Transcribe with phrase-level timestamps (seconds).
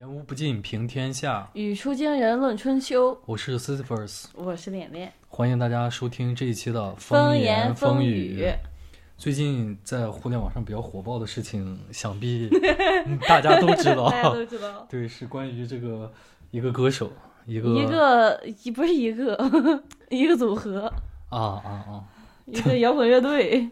[0.00, 1.50] 言无不尽，平天下。
[1.52, 5.12] 语出惊人论春秋，我是 c i s y p h u s 我是脸脸。
[5.28, 8.50] 欢迎大家收听这一期的风言言风语。
[9.18, 12.48] 最近在互联网上比较火爆的事情，想必
[13.04, 14.08] 嗯 大家都知道。
[14.16, 16.10] 大家都知道，对，是关于这个
[16.50, 17.12] 一个歌手，
[17.44, 19.38] 一个一个一不是一个
[20.08, 20.90] 一个组合，
[21.28, 22.04] 啊啊啊，
[22.46, 23.68] 一个摇滚乐队。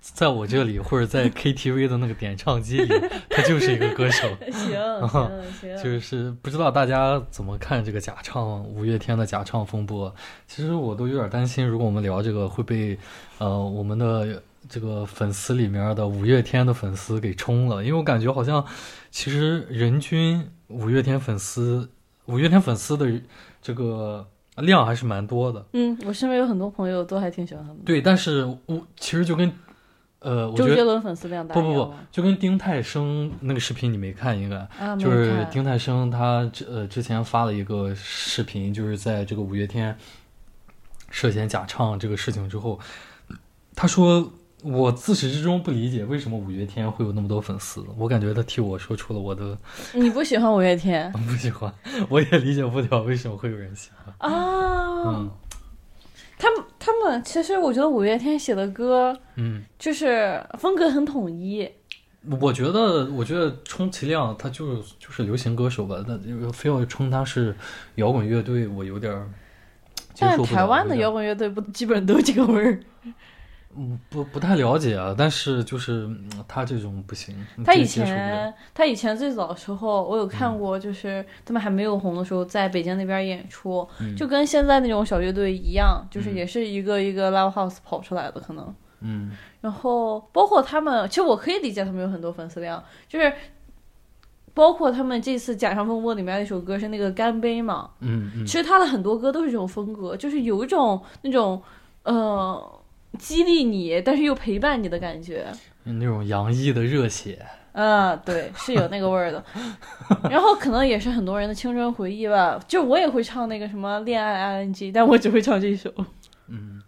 [0.00, 2.88] 在我这里或者在 KTV 的那个点唱机里，
[3.28, 4.26] 他就是一个歌手。
[4.50, 4.72] 行
[5.06, 10.12] 行行，就是不知道大家怎么看这个假唱五月天的假唱风波。
[10.46, 12.98] 其实我都有点担心，如果我们聊这个会被
[13.38, 18.64] 呃我们的这个粉丝里面的五月天的粉丝给冲了，因为我感觉好像
[19.10, 21.90] 其实人均五月天粉丝
[22.24, 23.06] 五月天粉丝的
[23.60, 24.26] 这个
[24.56, 25.66] 量还是蛮多的。
[25.74, 27.78] 嗯，我身边有很多朋友都还挺喜欢他们。
[27.84, 29.52] 对，但是我其实就跟。
[30.20, 31.54] 呃，我觉得周杰伦粉丝量大。
[31.54, 39.96] 不不不，就跟丁太升那个视频你没看应该，就是丁太升他之呃之前发了一个视频，就是在这个五月天
[41.10, 42.78] 涉嫌假唱这个事情之后，
[43.74, 44.30] 他说
[44.62, 49.56] 我自始至终不理解为什么五月天会有那么多粉丝，我感觉他替我说出了我的。
[49.94, 51.10] 你不喜欢五月天？
[51.26, 51.72] 不喜欢，
[52.10, 55.02] 我也理解不了为什么会有人喜欢啊。
[55.06, 55.30] 嗯。
[56.40, 61.70] 他们他们其实，我觉得五月天写的歌，嗯，就是风格很统一。
[62.40, 67.54] 我觉得，我觉得充其量他就是就是流行歌手吧，那非要称他是
[67.96, 69.12] 摇滚乐队，我有点
[70.18, 72.80] 但是台湾的摇滚乐队不基本都这个味儿。
[73.76, 76.10] 嗯，不不太了解啊，但是就是
[76.48, 77.36] 他这种不行。
[77.64, 88.74] 他以前他以前最早的时候，我有看过，就是他们还没有红的时候，在北京那边演出，就跟现在那种小乐队一样，就是也是一个一个 live house 跑出来的可能。
[89.02, 89.30] 嗯。
[89.60, 93.32] 然后包括他们，其实我可以理解他们有很多粉丝量，就是
[94.52, 97.88] 包括他们这次《假唱风波》里面那首歌是那个干杯嘛。
[98.00, 98.44] 嗯嗯。
[98.44, 101.62] 其实他的很多歌都是这种风格，就是有一种那种
[102.02, 102.79] 呃。
[103.18, 105.46] 激励你，但是又陪伴你的感觉，
[105.84, 109.44] 那种洋溢的热血，嗯，对，是有那个味儿的。
[110.30, 112.58] 然后可能也是很多人的青春回忆吧。
[112.68, 115.92] 就我也会唱那个什么《恋爱 ING》，但我只会唱这首。
[116.48, 116.82] 嗯，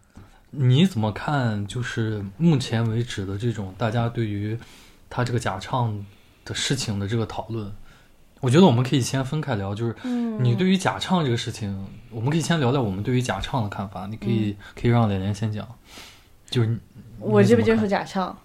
[0.51, 1.67] 你怎么看？
[1.67, 4.59] 就是目前为止的这种大家对于
[5.11, 6.05] 他这个假唱
[6.45, 7.73] 的事情的这个讨论，
[8.41, 9.75] 我觉得我们可以先分开聊。
[9.75, 9.95] 就是
[10.41, 14.07] 你对于假唱这个事情，我们可以先聊聊我们对于假唱的看法。
[14.07, 15.67] 你可以可以让连连先讲。
[16.53, 16.79] 就是
[17.19, 18.37] 我接不接受假唱，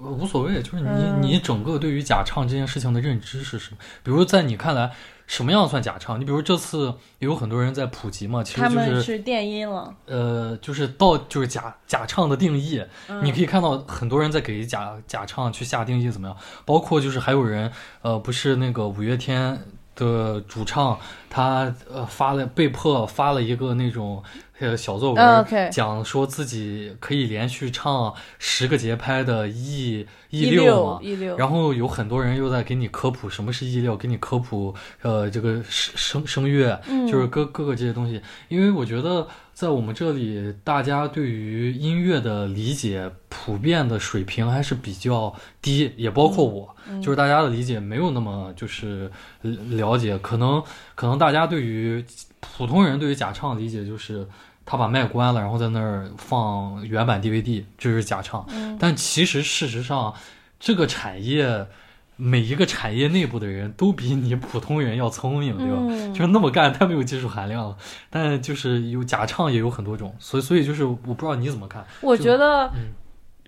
[0.00, 0.62] 无所谓。
[0.62, 3.76] 就是你你整个对于假唱这件事情的认知是什么？
[4.02, 4.90] 比如在你看来，
[5.26, 6.18] 什么样算假唱？
[6.18, 6.86] 你比如这次
[7.18, 9.94] 也有很多人在普及嘛，其实就是是电音了。
[10.06, 12.82] 呃，就是到就是假假唱的定义，
[13.22, 16.34] 你可以看到很多人在给假假唱去下定义怎么样？
[16.64, 19.60] 包括就是还有人呃，不是那个五月天
[19.94, 24.22] 的主唱，他呃发了被迫发了一个那种。
[24.60, 31.00] 呃，小作文讲说自己可以连续唱十个节拍的 E E 六嘛，
[31.36, 34.72] 然后有很多人又在给你科普什么是 E 六，给你科普
[35.02, 38.22] 呃这个声声声乐，就是各各个这些东西。
[38.48, 49.10] 因为我觉得在我们这里，大家对于音乐的理解普遍的水平还是比较低，也包括我，就是大家的理解没有那么就是
[49.42, 50.62] 了解，可能
[50.94, 52.04] 可能大家对于。
[52.56, 54.26] 普通人对于假唱的理解就是，
[54.64, 58.46] 他把麦关了，然后在那儿放原版 DVD，这是假唱。
[58.78, 60.14] 但其实事实上，
[60.58, 61.66] 这个产业
[62.16, 66.12] 每一个产业内部的人都比你普通人要聪明，对吧？
[66.12, 67.76] 就是那么干太没有技术含量了。
[68.10, 71.84] 但就是有假唱也有很多种，所以所以就是我不知道你怎么看。
[72.00, 72.70] 我觉得。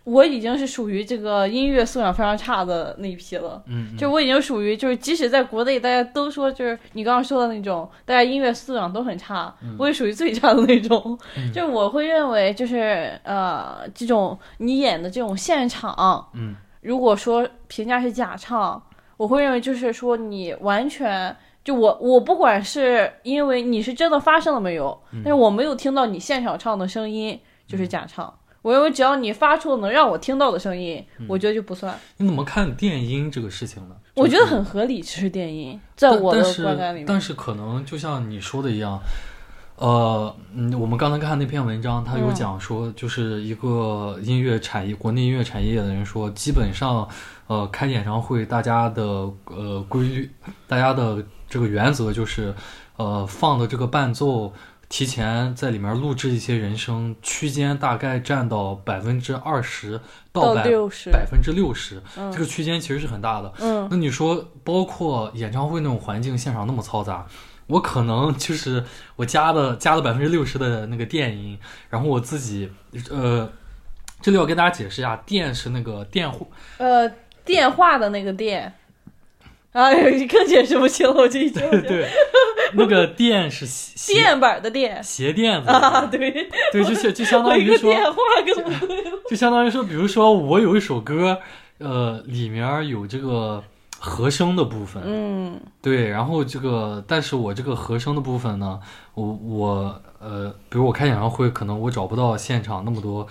[0.07, 11.19] 我已经是属于这个音乐素养非常差的那一批了，嗯，就我已经属于就是即使在国内大家都说就是你刚刚说的那种，大家音乐素养都很差，我也属于最差的那种，
[11.53, 18.81] 就我会认为就是呃这种你演的这种现场，嗯，如果说评价是假唱，
[19.17, 28.33] 我会认为就是说你完全就我我不管是因为你是真的发生了没有，但是我没有听到你现场唱的声音就是假唱。
[28.67, 31.97] 我认为只要你发出能让我听到的声音，我觉得就不算。
[32.17, 33.95] 你怎么看电音这个事情呢？
[34.15, 37.07] 我觉得很合理，其实电音在我的观感里面。
[37.07, 38.99] 但是可能就像你说的一样，
[39.77, 47.09] 呃，嗯，我们刚才看那篇文章，他有讲说，就是一个音乐产业，国内音乐产业的人说，基本上，
[47.47, 49.03] 呃，开演唱会，大家的
[49.45, 50.29] 呃规律，
[50.67, 52.53] 大家的这个原则就是，
[52.97, 54.53] 呃，放的这个伴奏。
[54.89, 60.01] 提前在里面录制一些人声，区间大概占到百分之二十
[60.33, 60.63] 到百
[61.13, 63.53] 百分之六十，嗯这个区间其实是很大的。
[63.59, 67.27] 嗯那你说，包括演唱会那种环境，现场那么嘈杂，
[67.67, 68.85] 我可能就是
[69.17, 71.59] 我加的加了百分之六十的那个电音，
[71.91, 72.71] 然后我自己
[73.11, 73.51] 呃，
[74.23, 76.47] 这里要跟大家解释一下，电是那个电话，
[76.79, 77.11] 呃，
[77.45, 78.73] 电话的那个电。
[79.73, 79.91] 啊，
[80.31, 82.09] 更解释不清了，我这一听对对，
[82.77, 85.03] 那个垫是鞋 垫板的垫。
[85.03, 86.31] 鞋垫子，啊，对，
[86.73, 88.19] 对，就相就相当于说，电话。
[89.29, 91.39] 就相当于说，比如说我有一首歌，
[91.79, 93.63] 呃，里面有这个
[93.99, 95.61] 和声的部分，嗯。
[95.83, 98.79] 对，然后这个，但是我这个和声的部分呢，
[99.15, 103.27] 我我呃，比如我开演唱会，可能我找不到现场那么多，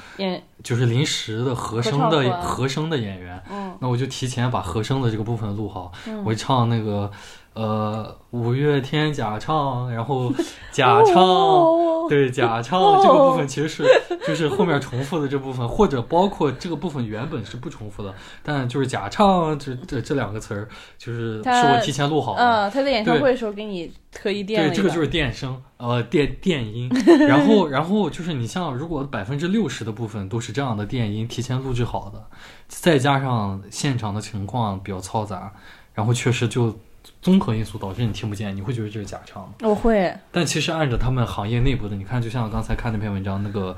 [0.63, 3.75] 就是临时的和声的和声的演员，嗯。
[3.79, 6.23] 那我就提前把和声的这个部分录好，嗯。
[6.25, 7.11] 我唱那个
[7.55, 10.31] 呃五月天假唱，然后
[10.71, 11.15] 假唱。
[11.23, 13.83] 哦对假唱这个部分其实是
[14.27, 18.13] 就是后面重复的这部分，或者包括这个部分原本是不重复的，
[18.43, 20.69] 但就是假唱这这这两个词儿
[20.99, 22.43] 就是是我提前录好的。
[22.43, 26.87] 嗯，他在演唱会的时候给你特意垫了对，这个就是电声，呃，电电音。
[27.27, 32.23] 然后， 然后就是你像如果百分之六十的部分都是这样的电音提前录制好的，
[32.67, 35.51] 再加上现场的情况比较嘈杂，
[35.95, 36.77] 然后确实就
[37.25, 39.51] 综合因素导致你听不见，你会觉得这是假唱。
[39.63, 43.75] 我会，但其实按照他们行业内部的，你看，就像刚才看那篇文章，那个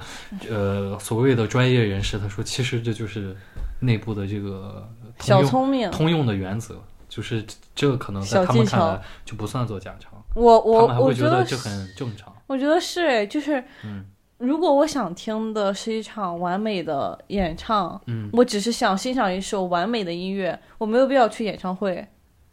[0.50, 3.34] 呃所谓的专业人士他说，其实这就是
[3.80, 4.86] 内部的这个
[5.18, 5.90] 通小用聪明。
[5.92, 6.76] 通用的原则，
[7.08, 7.42] 就是
[7.74, 10.12] 这个可能在他们看来就不算做假唱。
[10.36, 12.36] 我我我会觉得这很正常。
[12.48, 14.04] 我觉得是，就是嗯
[14.40, 22.06] 如果我想听的是一场完美的演唱，嗯，我只是想欣赏一首完美的音乐，我没有必要去演唱会。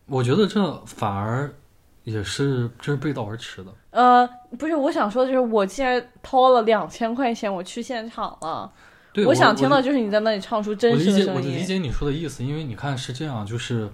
[0.07, 1.53] 我觉得这反而
[2.05, 3.73] 也是这是背道而驰的。
[3.91, 4.29] 呃，
[4.59, 8.71] 不是，我想说的就是，我既然掏了两千块钱，我去现场了，
[9.13, 11.57] 对，我想听到就是你在那里唱出真实的声音。
[11.57, 13.89] 理解你说的意思，因为你看是这样，就是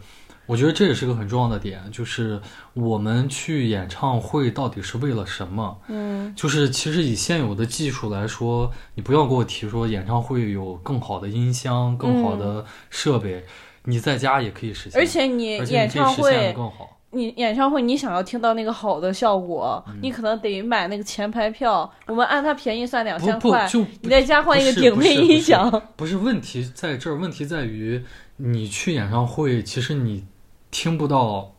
[0.47, 2.41] 我觉得这也是个很重要的点，就是
[2.75, 5.79] 我们去演唱会到底是为了什么？
[5.89, 13.45] 嗯就是其实以现有的技术来说，你不要给我提说演唱会有更好的音箱、更好的设备，
[13.85, 16.99] 你在家也可以实现，而且你演唱会，更好。
[17.13, 21.93] 你演唱会，你想要听到那个好的效果，嗯你可能得买那个前排票。
[22.07, 25.83] 我们按它便宜算两千块，就你在家换一个顶配音响。
[25.97, 28.01] 不是问题在这儿，问题在于
[28.37, 30.25] 你去演唱会，其实你
[30.71, 31.53] 听不到，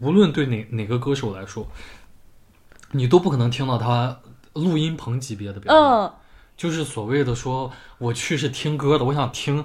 [0.00, 1.68] 无论对哪哪个歌手来说，
[2.90, 4.18] 你都不可能听到他
[4.54, 5.82] 录音棚级别的表演。
[5.82, 6.12] 嗯
[6.56, 9.64] 就是所谓的说，我去是听歌的，我想听，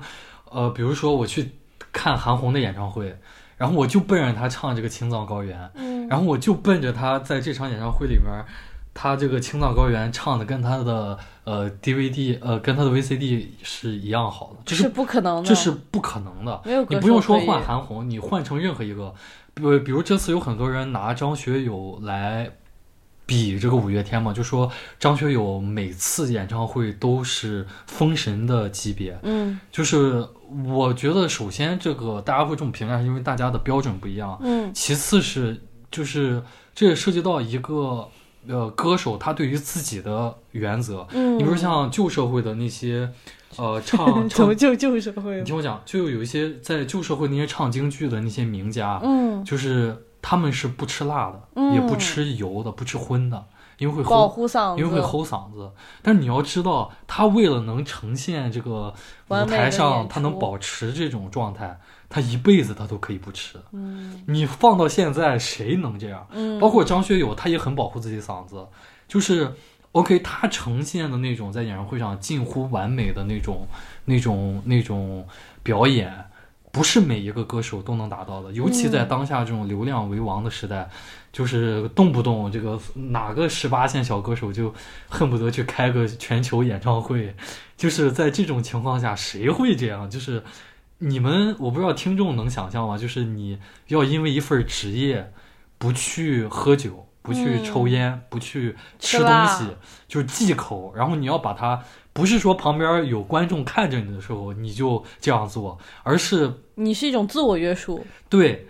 [0.49, 1.51] 呃，比如说我去
[1.95, 3.17] 看韩红的演唱会，
[3.55, 8.25] 然后我就奔着他唱这个《青藏高原》，嗯，然后我就奔着他在这场演唱会里面，
[8.93, 16.61] 他这个《青藏高原》唱的跟他的呃 DVD 呃跟他的 VCD 是一样好的，这是是不可能的，这是不可能的。
[16.65, 19.15] 没有你不用说换韩红，你换成任何一个，
[19.53, 22.51] 比比如这次有很多人拿张学友来
[23.25, 24.69] 比这个五月天嘛，就说
[24.99, 29.17] 张学友每次演唱会都是封神的级别。
[29.23, 30.27] 嗯就是
[30.67, 34.37] 我觉得，首先这个大家会这么评价，是因为大家的标准不一样。
[34.41, 35.61] 嗯其次是
[35.91, 36.41] 就是
[36.73, 38.07] 这也涉及到一个
[38.47, 41.07] 呃歌手他对于自己的原则。
[41.11, 43.09] 嗯，你比如像旧社会的那些
[43.57, 45.43] 呃唱 唱怎么就旧社会你？
[45.43, 53.45] 听我讲，就有一些在旧社会那些唱京剧的那些名家，嗯，就是他们是不吃辣的，嗯也不吃油的，不吃荤的，
[53.77, 55.71] 因为会保齁，护嗓子，因为会吼嗓子。
[56.01, 58.93] 但是你要知道，他为了能呈现这个
[59.27, 61.79] 舞台上，他能保持这种状态，
[62.09, 63.59] 他一辈子他都可以不吃。
[63.71, 66.27] 嗯你放到现在，谁能这样？
[66.31, 68.67] 嗯，包括张学友，他也很保护自己嗓子，
[69.07, 69.53] 就是
[69.91, 73.67] OK，他呈现的那种在演唱会上近乎完美的那种、
[74.05, 75.25] 那种、那种
[75.63, 76.25] 表演，
[76.71, 78.51] 不是每一个歌手都能达到的。
[78.51, 80.89] 尤其在嗯当下这种流量为王的时代，
[81.35, 84.73] 就是动不动这个哪个十八线小歌手就
[85.09, 87.35] 恨不得去开个全球演唱会，
[87.75, 90.09] 就是在这种情况下，谁会这样？
[90.09, 90.41] 就是。
[90.99, 92.97] 你们我不知道听众能想象吗？
[92.97, 95.29] 就是你要因为一份职业，
[95.77, 99.65] 不去喝酒，不去抽烟，不去吃东西，
[100.07, 100.93] 就是忌口。
[100.95, 108.65] 然后你要把它，不是说旁边有观众看着你的时候你就这样做，而是你是一种自我约束，对，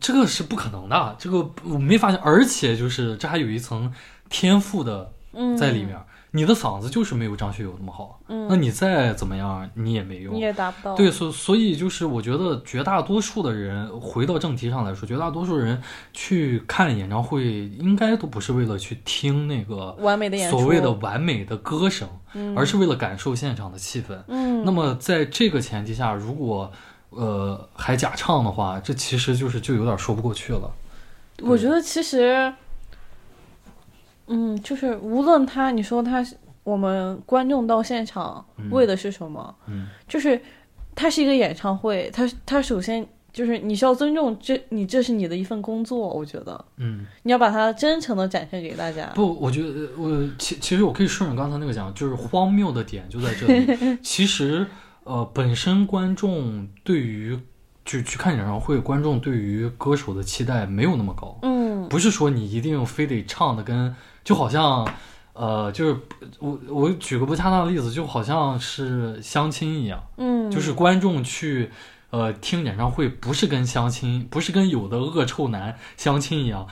[0.00, 2.20] 这个是不可能的，这个我没发现。
[2.22, 3.92] 而且就是这还有一层
[4.28, 5.96] 天赋的嗯，在里面，
[6.32, 10.94] 你的嗓子就是没有张学友那么好，嗯，那你再怎么样，你也没用，你也达不到。
[10.94, 15.80] 对，所所以就是我觉得绝大多数的人，回到正题上来说，绝大多数人
[16.12, 17.44] 去看演唱会，
[17.78, 24.18] 应该都不是为了去听那个完美的演，所谓的完美的歌声，嗯而是为了感受现场的气氛。
[24.28, 26.72] 嗯，那么在这个前提下，如果
[27.18, 30.70] 呃还假唱的话，这其实就是就有点说不过去了。
[31.42, 32.52] 我觉得其实，
[34.28, 40.40] 嗯，就是无论他，你说他是我们观众到现场嗯为的是什么，嗯就是
[40.94, 49.06] 他是一个演唱会，他他首先就是你需要尊重这你这是你的一份工作，我觉得嗯，你要把它真诚的展现给大家。
[49.14, 53.98] 不，我觉得我其其实我可以顺着刚才那个讲，就是荒谬的点就在这里。
[54.02, 54.66] 其实
[55.08, 57.38] 呃，本身观众对于
[57.84, 64.86] 就去看演唱会，观众对于歌手的期待没有那么高，嗯不是说你一定非得唱的跟就好像。
[65.32, 66.00] 呃，就是
[66.40, 71.70] 我我举个不恰当的例子，就好像是相亲一样，嗯，就是观众去
[72.10, 76.66] 呃听演唱会，不是跟相亲，不是跟有的恶臭男相亲一样，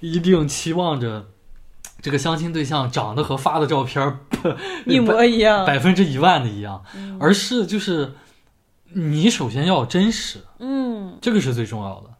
[0.00, 1.28] 一定期望着
[2.02, 4.18] 这个相亲对象长得和发的照片
[4.86, 5.66] 一模一样。
[5.66, 7.18] 百分之一万的一样，嗯。
[7.20, 8.14] 而是就是
[8.92, 11.18] 你首先要真实，嗯。
[11.20, 12.10] 这个是最重要的，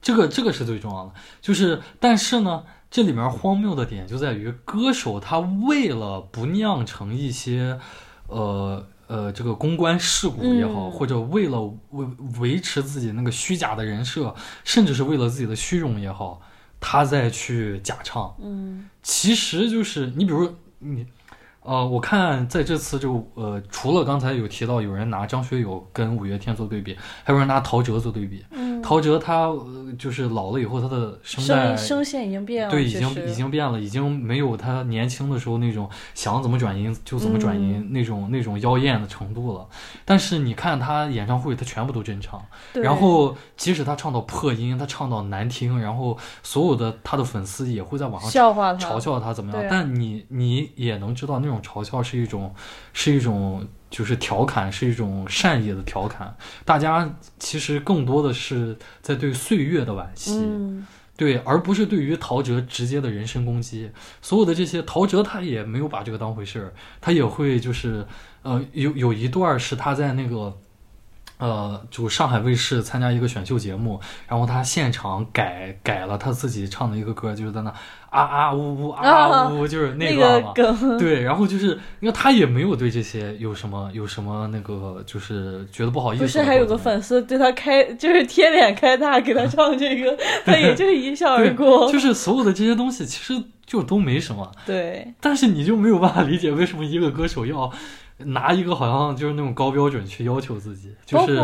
[0.00, 7.78] 这个这个是最重要的，就是但是呢，这里面荒谬的点就在于歌手他为了不酿成一些，
[8.28, 10.90] 呃呃这个公关事故也好，嗯。
[10.92, 12.06] 或者为了维
[12.40, 16.40] 维持自己那个虚假的人设，甚至是为了自己的虚荣也好，
[16.80, 21.06] 他再去假唱，嗯其实就是你比如你。
[21.68, 28.44] 呃，我看在这次就呃，除了刚才有提到有人拿张学友跟五月天做对比，还有人拿陶喆做对比。
[28.86, 39.66] 陶喆他、呃就是老了以后，他的声声带声线已经变了，对已经已经变了，已经没有他年轻的时候那种想怎么转音就怎么转音、嗯那种那种妖艳的程度了。
[40.04, 42.40] 但是你看他演唱会，他全部都真唱，
[42.74, 52.54] 然后即使他唱到破音，他唱到难听，然后所有的他的粉丝也会在网上笑话他，嘲笑他怎么样，但你你也能知道那种嘲笑是一种
[52.92, 56.36] 是一种就是调侃，是一种善意的调侃。
[56.64, 63.90] 大家其实更多的是在对岁月的惋惜，嗯对，而不是对于陶喆直接的人身攻击。
[64.20, 68.06] 所有的这些，陶喆他也没有把这个当回事儿，他也会就是
[68.42, 70.56] 呃有有一段儿是他在那个。
[71.38, 77.70] 呃，就上海卫视参加一个选秀节目，然后他现场改改了他自己唱的一个歌，就是在那
[78.08, 80.98] 啊啊呜呜啊啊呜呜，就是那个段嘛。
[80.98, 86.22] 对，然后就是因为他也没有对这些有什么有什么那个，就是觉得不好意思。
[86.22, 91.92] 不是还有个粉丝对他开，就是贴脸开大给他唱这个，他也就一笑而过。
[91.92, 97.70] 就是所有的这些东西其实就都没什么，对，但是你就没有办法理解为什么一个歌手要
[98.18, 101.38] 拿一个好像就是那种高标准去要求自己，就是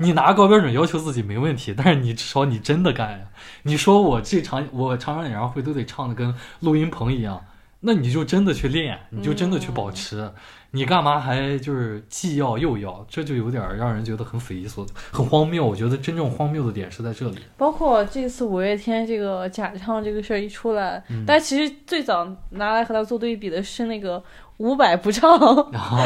[0.00, 3.20] 你拿高标准要求自己没问题，但是你至少你真的干呀。
[3.62, 7.42] 你说我这场我场场演唱会都得唱的跟录音棚一样，
[7.80, 10.30] 那你就真的去练，你就真的去保持。
[10.70, 13.04] 你干嘛还就是既要又要？
[13.08, 15.64] 这就有点让人觉得很匪夷所思很荒谬。
[15.64, 17.38] 我觉得真正荒谬的点是在这里。
[17.56, 24.22] 包括这次五月天这个假唱这个事儿一出来，嗯但其实最早拿来和他做对比的是那个
[24.58, 25.30] 伍佰不唱，
[25.72, 25.96] 然后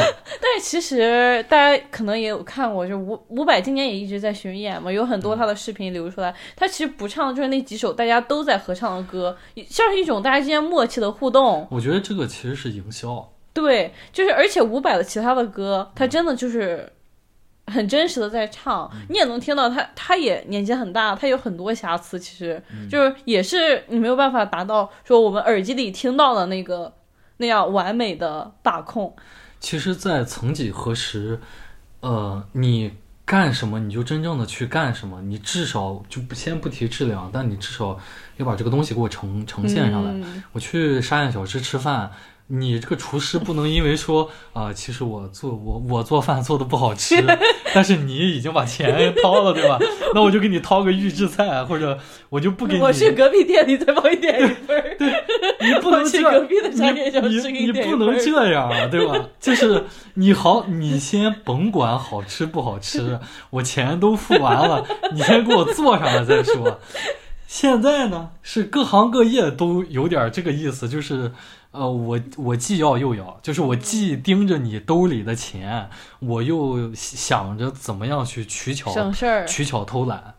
[0.41, 9.37] 但是其实大家可能也有看过，就伍伍佰今年也一直在巡演嘛，有很多他的视频流出来，他其实不唱的就是那几首大家都在合唱的歌，
[9.69, 11.67] 像是一种大家之间默契的互动。
[11.71, 13.29] 我觉得这个其实是营销。
[13.55, 16.91] 对，就是而且伍佰的其他的歌，他真的就是
[17.67, 26.93] 很真实的在唱，你也能听到他，他也年纪很大，他有很多瑕疵，其实就是也是你没有办法达到说我们耳机里听到的那个
[27.37, 29.15] 那样完美的把控。
[29.61, 31.39] 其实，在曾几何时，
[32.01, 32.91] 呃，你
[33.25, 37.97] 干什么你就真正的去干什么，你至少就不先不提质量，但你至少
[38.39, 40.11] 要把这个东西给我呈呈现上来。
[40.11, 42.11] 嗯我去沙县小吃吃饭，
[42.49, 47.17] 你这个厨师不能因为说啊、其实我做我我做饭做的不好吃，
[47.75, 49.79] 但是你已经把钱掏了，对吧？
[50.15, 52.81] 那我就给你掏个预制菜，或者我就不给你。
[52.81, 55.13] 我去隔壁店你再帮我点一份对。
[55.63, 59.29] 你不能去这隔壁的你不能这样啊，对吧？
[59.41, 59.85] 就是
[60.15, 63.21] 你好，你先甭管好吃不好吃，
[63.51, 66.81] 我钱都付完了，你先给我做上了再说。
[67.47, 71.31] 现在呢，是各行各业都有点这个意思，就是，
[71.73, 79.47] 呃，我我既要又要，就是我既盯着你兜里的钱，我又想着怎么样去取巧省事儿。
[79.47, 80.35] 取巧偷懒。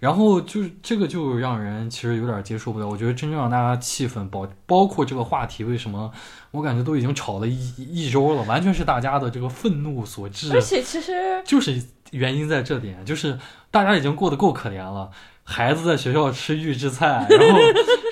[0.00, 2.86] 然后就是这个就让人其实有点接受不了。
[2.88, 6.12] 我觉得真正让大家气愤，包包括这个话题，为什么
[6.52, 10.52] 我感觉都已经吵了一一周了，完全是大家的这个愤怒所致。
[10.52, 13.36] 而且其实就是原因在这点，就是
[13.72, 15.10] 大家已经过得够可怜了。
[15.50, 17.58] 孩子在学校吃预制菜， 然后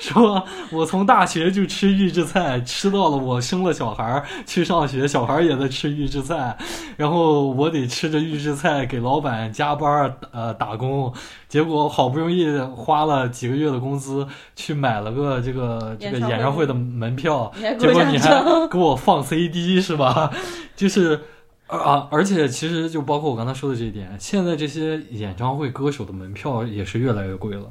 [0.01, 6.57] 说我从大学就吃预制菜，吃到了我生了小孩儿去上学，小孩儿也在吃预制菜，
[6.97, 11.13] 然后我得吃着预制菜给老板加班呃打工，
[11.47, 14.25] 结果好不容易花了几个月的工资
[14.55, 20.31] 去买了个这个这个演唱会的门票，结果你还给我放 CD 是吧？
[20.75, 21.21] 就是。
[21.67, 27.65] 啊，而且其实就包括我刚才说的这一点，现在这些演唱会歌手的门票也是越来越贵了。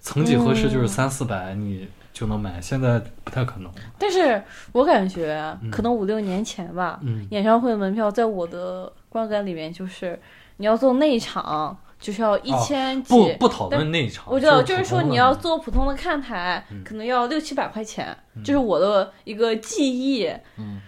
[0.00, 3.70] 曾几何时就是嗯三四百你就能买，现在不太可能。
[3.98, 10.18] 但是我感觉可能五六年前吧，嗯演唱会的门票在我的观感里面就是
[10.58, 13.14] 你要做内场，就是要一千几。
[13.14, 20.26] 不不讨论那一场，我知道，就就是说你要做普通的看台，嗯可能要六七百块钱，这是我的一个记忆。
[20.58, 20.80] 嗯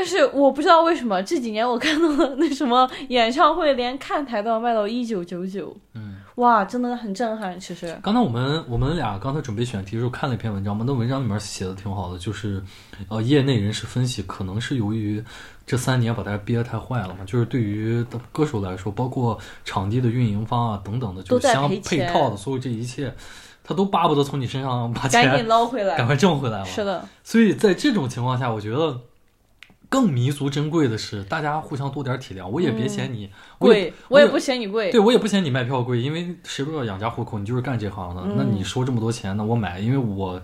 [0.00, 6.16] 但是我不知道为什么这几年我看到了那什么演唱会，连看台都要卖到一九九九，嗯。
[6.36, 7.60] 哇，真的很震撼。
[7.60, 12.62] 其实，刚才我们我们俩刚才准备选题的时候看了一篇文章嘛，那文章里面写的挺好的，就是
[13.10, 15.22] 呃，业内人士分析，可能是由于
[15.66, 18.02] 这三年把大家憋得太坏了嘛，就是对于
[18.32, 23.14] 歌手来说，包括场地的运营方啊等等的，就是相配套的所有这一切，
[23.62, 25.98] 他都巴不得从你身上把赶紧钱捞回来。
[25.98, 26.64] 赶快挣回来了。
[26.64, 28.98] 是的，所以在这种情况下，我觉得
[29.90, 32.46] 更弥足珍贵的是，大家互相多点体谅。
[32.46, 33.28] 我也别嫌你、
[33.58, 34.90] 我也贵，我也不嫌你贵。
[34.90, 40.40] 对我也不嫌你卖票贵，因为谁都要养家糊口，你就是干这行的，嗯那你收这么多钱，那我买，因为我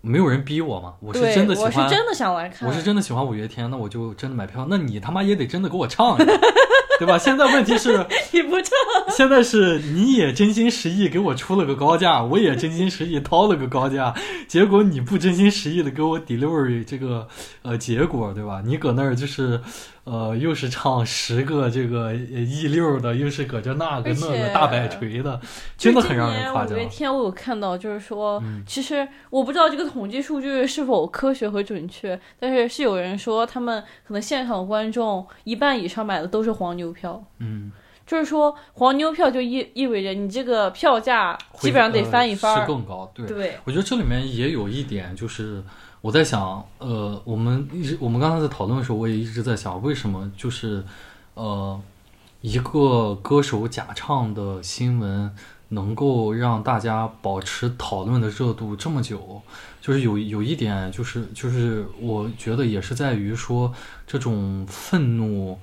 [0.00, 2.68] 没有人逼我嘛，我是，真的喜欢，我是真的想来看。
[2.68, 6.24] 我是真的喜欢五月天，那我就真的买票，那你他妈也得真的给我唱呀，
[6.98, 7.18] 对吧？
[7.18, 8.70] 现在问题是， 你不挣，
[9.10, 14.14] 现在是你也真心实意给我出了个高价，我也真心实意掏了个高价，
[14.46, 17.26] 结果你不真心实意的给我 delivery 这个
[17.62, 18.62] 呃结果，对吧？
[18.64, 19.60] 你搁那儿就是
[20.04, 25.40] 呃又是唱十个这个呃一溜的，又是搁这那个那个大摆锤的，
[25.76, 26.96] 真的很让人夸张就今年五月。
[26.96, 37.24] 天我有看到，就是说，嗯其实我不知道这个统计数据是否科学和准确，但是是有人说他们可能现场观众一半以上买的都是黄牛票。
[37.38, 37.72] 嗯，
[38.06, 42.66] 就是说，黄牛票就意意味着你这个票价基本上得翻一番呃、是。
[42.66, 43.26] 更高，对。
[43.26, 45.62] 对，我觉得这里面也有一点，就是
[46.04, 50.84] 我在想，呃，我们一直我们刚才在讨论的时候，我也一直在想，为什么就是
[51.32, 51.80] 呃，
[52.42, 55.34] 一个歌手假唱的新闻
[55.70, 59.40] 能够让大家保持讨论的热度这么久？
[59.80, 63.72] 就是有有一点，就是就是我觉得也是在于说
[64.06, 65.58] 这种愤怒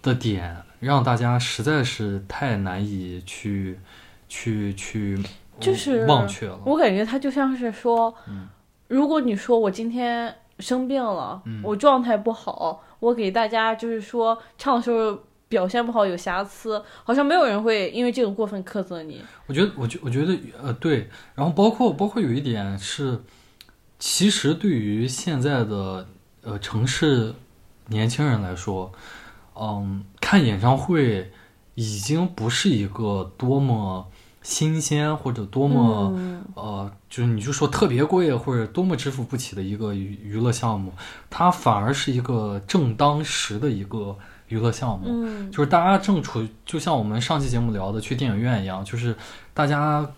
[0.00, 3.78] 的点，让大家实在是太难以去
[4.26, 5.22] 去去
[5.60, 6.58] 就是忘却了。
[6.64, 8.48] 我感觉他就像是说，嗯
[8.88, 15.18] 如果你说我今天生病了，嗯我状态不好，我给大家就是说唱的时候
[15.48, 19.20] 表现不好有瑕疵，好像没有人会因为这个过分苛责你。
[19.46, 23.20] 我觉得，我觉我觉得，呃，对，然后包括包括有一点是，
[23.98, 26.06] 其实对于现在的
[26.42, 27.34] 呃城市
[27.88, 28.92] 年轻人来说，
[29.54, 31.30] 嗯，看演唱会
[31.74, 34.08] 已经不是一个多么
[34.44, 36.44] 新鲜或者多么、嗯。
[36.54, 40.92] 呃，就是你就说特别贵或者多么支付不起的一个娱娱乐项目，
[41.28, 45.06] 它反而是一个正当时的一个娱乐项目。
[45.08, 49.16] 嗯，就是大家正处，就像我们上期节目聊的去电影院一样，就是
[49.52, 50.08] 大家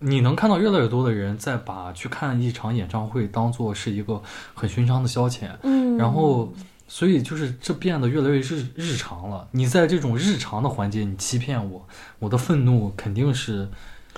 [0.00, 4.20] 你能看到越来越多的人在把去看一场演唱会当做是一个
[4.54, 6.52] 很寻常的消遣，嗯，然后
[6.88, 9.46] 所以就是这变得越来越日日常了。
[9.52, 11.86] 你在这种日常的环节，你欺骗我，
[12.18, 13.68] 我的愤怒肯定是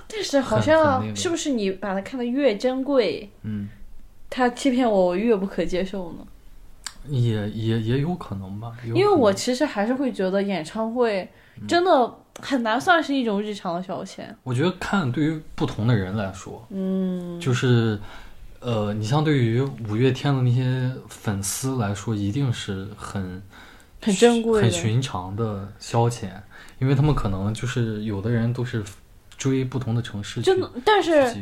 [0.08, 3.68] 但是好像是不是你把它看得越珍贵，嗯，
[4.30, 6.18] 他欺骗我，我越不可接受呢？
[7.06, 11.26] 也也也有可能吧，有因为我其实还是会觉得演唱会
[11.60, 14.22] 嗯真的很难算是一种日常的消遣。
[14.42, 17.98] 我觉得看对于不同的人来说，嗯，就是，
[18.60, 23.42] 呃，你像对于五月天的那些粉丝来说，一定是很
[24.00, 24.62] 很珍贵。
[24.62, 26.28] 很寻常的消遣，
[26.78, 28.84] 因为他们可能就是有的人都是
[29.36, 31.34] 追不同的城市去真的，但是。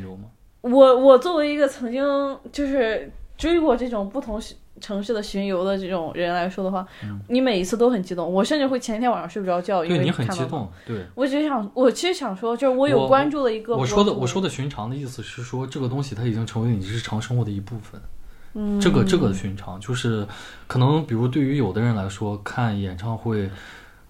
[0.61, 2.05] 我我作为一个曾经
[2.51, 4.41] 就是追过这种不同
[4.81, 10.29] 城市的巡游的这种人来说的话，嗯你每一次都很激动，我甚至会前一天晚上睡不着觉，因为你很。
[10.29, 18.01] 激动，对我只是想，我其实想说，就是我有关注的一个我说的我说的寻常的意思是说，这个东西它已经成为你日常生活的一部分。
[18.55, 20.27] 嗯，这个这个寻常，就是
[20.67, 23.51] 可能比如对于有的人来说，看演唱会，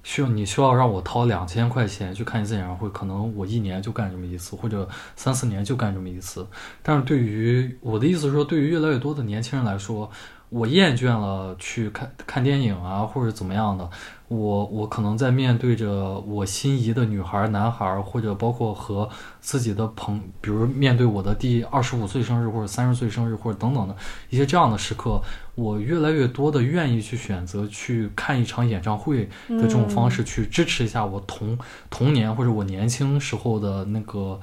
[0.03, 6.47] 需要你需要让我掏两千块钱去看一次演唱会，可能我一年就干这么一次，或者三四年就干这么一次。
[6.83, 10.11] 但是对于我的意思是说，对于越来越多的年轻人来说，
[10.51, 13.89] 我厌倦了去看看电影啊，或者怎么样的。
[14.29, 19.09] 我我可能在面对着我心仪的女孩、男孩，或者包括和
[19.41, 23.97] 自己的朋，比如面对我的第二十五岁生日或者三十岁生日或者等等的
[24.29, 25.19] 一些这样的时刻，
[25.55, 31.59] 我越来越多的愿意去选择去看一场演唱会的这种方式，去支持一下我童
[31.89, 34.39] 童年或者我年轻时候的那个，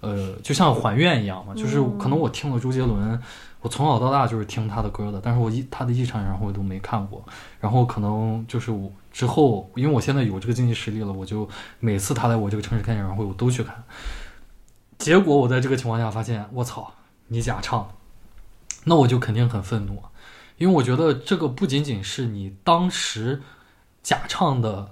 [0.00, 3.20] 呃，就像还愿一样嘛，就是可能我听了周杰伦。
[3.64, 7.24] 我从小到大就是听他的歌的，但是我一他的一场演唱会都没看过。
[7.58, 11.48] 然后可能就是我之后，因为我现在有这个经济实力了，我就
[11.80, 13.82] 每次他来我这个城市开演唱会，我都去看。
[14.98, 16.92] 结果我在这个情况下发现，我操，
[17.28, 17.88] 你假唱，
[18.84, 20.02] 那我就肯定很愤怒，
[20.58, 23.40] 因为我觉得这个不仅仅是你当时
[24.02, 24.90] 假唱的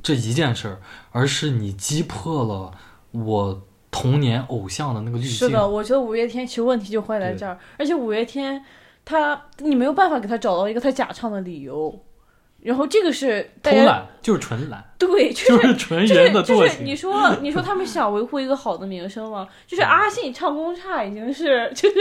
[0.00, 0.80] 这一件事儿，
[1.10, 2.72] 而是你击破了
[3.10, 3.62] 我。
[3.92, 8.64] 童年偶像的那个滤镜是的，我觉得五月天其实问题就坏在这儿，而且五月天
[9.04, 11.94] 他你没有办法给他找到一个他假唱的理由，
[12.60, 16.86] 然后这个是偷懒，就是纯懒，对，就是 纯人的惰性。
[16.86, 19.46] 你说你说他们想维护一个好的名声吗？
[19.68, 21.96] 就是阿信唱功差已经是 就是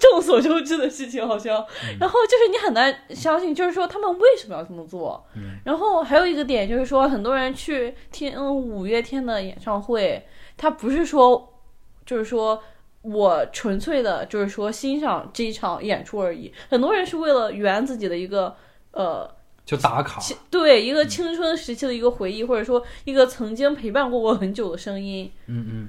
[0.00, 1.62] 众所周知的事情，好像，
[2.00, 5.22] 然后就是你很难相信，就是说他们为什么要这么做？
[5.64, 10.24] 然后还有一个点就是说，很多人去听五月天的演唱会。
[10.56, 11.60] 他不是说，
[12.04, 12.62] 就是说
[13.02, 16.52] 我纯粹的，就是说欣赏这一场演出而已。
[16.68, 18.54] 很多人是为了圆自己的一个
[18.92, 19.28] 呃，
[19.64, 25.30] 就打卡，对一个青春时期的一个回忆，或者说一个曾经陪伴过我很久的声音。
[25.46, 25.88] 嗯嗯。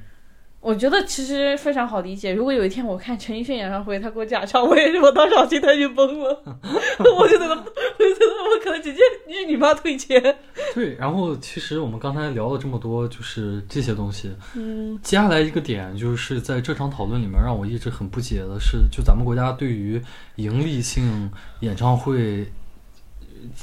[0.63, 2.33] 我觉得其实非常好理解。
[2.33, 6.41] 如果有一天我看陈奕迅演唱会，他给我假唱，我也是我当场心态就崩了。
[7.17, 10.37] 我就觉得，我就觉得我可能直接去你妈退钱。
[10.73, 14.31] 对，然后其实我们刚才聊了这么多，就是这些东西。
[14.55, 14.97] 嗯。
[15.03, 20.01] 接下来一个点就是在这场讨论里面让我一直很不解的是，就咱们国家对于
[20.37, 22.47] 盈利性演唱会。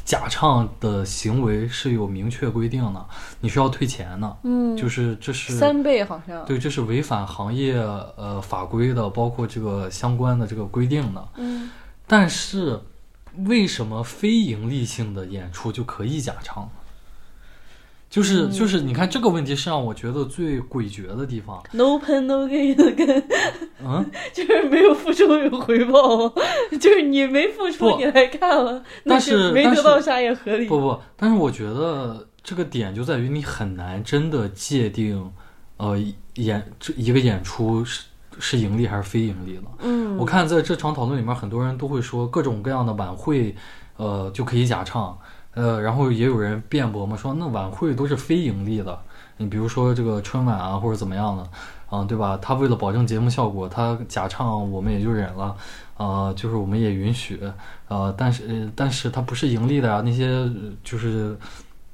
[0.04, 3.06] 假唱的行为是有明确规定的，
[3.40, 4.36] 你是要退钱的。
[4.42, 11.28] 嗯，就是这是三倍，好像对，这是违反行业呃法规的，包括这个相关的这个规定的。
[11.36, 11.70] 嗯，
[12.06, 12.80] 但是
[13.46, 16.68] 为什么非盈利性的演出就可以假唱？
[18.10, 21.62] 就是就是，你看这个问题是让我觉得最诡谲的地方。
[21.70, 23.08] No pain no gain 的跟，
[23.86, 26.28] 嗯， 就是没有付出有回报，
[26.80, 30.66] 就是你没付出你来看了，但是没得到啥也合理。
[30.66, 35.32] 不不，但是我觉得这个点就在于你很难真的界定，
[35.76, 35.96] 呃，
[36.34, 38.02] 演这一个演出是
[38.40, 39.70] 是盈利还是非盈利了。
[39.78, 43.54] 嗯，我看在这场讨论里面，很多人都会说各种各样的晚会，
[43.96, 45.16] 呃，就可以假唱。
[45.54, 48.96] 呃，然后也有人辩驳嘛，说那晚会都是非盈利的，
[49.36, 51.44] 你比如说这个春晚啊，或者怎么样的，
[51.88, 52.38] 啊，对吧？
[52.40, 55.56] 他为了保证节目效果，他假唱我们也就忍了，
[55.96, 57.40] 啊，就是我们也允许，
[57.88, 60.48] 呃，但是但是他不是盈利的啊，那些
[60.84, 61.36] 就是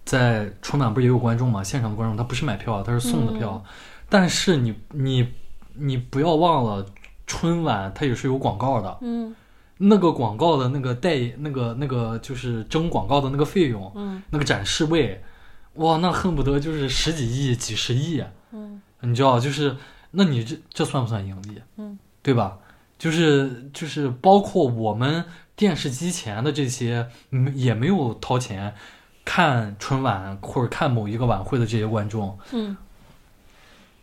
[0.04, 3.64] 在春晚不是也有观众嘛，现场的观众他不是买票，他是送的票，
[4.08, 5.26] 但是你你
[5.72, 6.84] 你不要忘了，
[7.26, 9.34] 春晚它也是有广告的，嗯。
[9.78, 15.22] 那个广告的那个代那个那个就是征广告的那个费用，嗯，那个展示位，
[15.74, 19.76] 哇，那恨不得就是十几亿、几十亿，嗯，你知道，就是
[20.12, 21.60] 那你这这算不算盈利？
[21.76, 22.58] 嗯，对吧？
[22.98, 25.22] 就是就是包括我们
[25.54, 28.74] 电视机前的这些，嗯，也没有掏钱
[29.26, 32.74] 看春晚或者看某一个晚会的这些观众，嗯，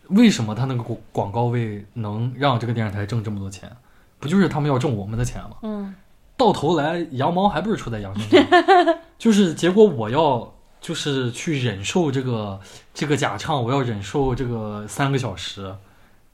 [0.09, 3.75] 为什么他那个广广告位能让这个电视台挣这么多钱？
[4.23, 5.57] 不就是他们要挣我们的钱吗？
[5.63, 5.93] 嗯，
[6.38, 12.57] 到头来羊毛还不是出在羊身上，就是结果我要就是去忍受这个
[12.93, 15.75] 这个假唱，我要忍受这个三个小时，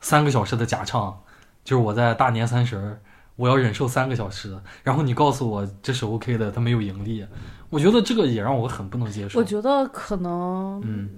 [0.01, 1.19] 三个小时的假唱，
[1.63, 3.01] 就是我在大年三十儿，
[3.35, 7.25] 我要忍受三个小时，然后你告诉我这是 OK 的，他没有盈利，
[7.71, 9.39] 我觉得这个也让我很不能接受。
[9.39, 11.09] 我觉得可能，嗯，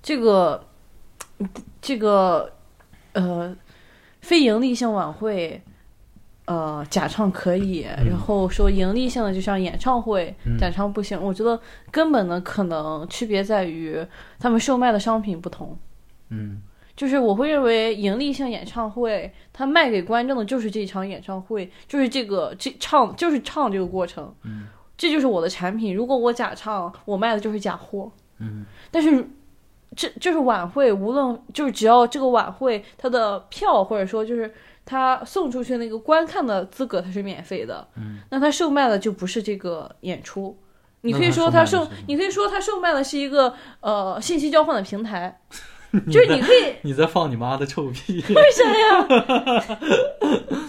[0.00, 0.64] 这个
[1.80, 2.52] 这个
[3.14, 3.56] 呃
[4.20, 5.60] 非盈利性晚会。
[6.46, 11.18] 呃，假唱可以，然后说盈利性的，就像演唱会，假唱不行。
[11.18, 11.58] 我觉得
[11.90, 14.06] 根本的可能区别在于
[14.38, 15.74] 他们售卖的商品不同。
[16.28, 16.60] 嗯，
[16.94, 24.30] 就是我会认为盈利性演唱会，它卖给观众的就是这场演唱会，就是这个这唱就是唱这个过程。
[24.42, 24.66] 嗯，
[24.98, 25.96] 这就是我的产品。
[25.96, 28.12] 如果我假唱，我卖的就是假货。
[28.38, 29.26] 嗯，但是
[29.96, 34.52] 这就是晚会，无论就是只要这个晚会它的票或者说就是。
[34.84, 37.86] 他送出去那个观看的资格，它是免费的。
[37.96, 40.58] 嗯，那他售卖的就不是这个演出，
[41.02, 45.40] 你可以说他售你可以说他售卖的是一个呃信息交换的平台，
[46.10, 48.22] 就是你可以你在放你妈的臭屁！
[48.34, 49.78] 为啥呀？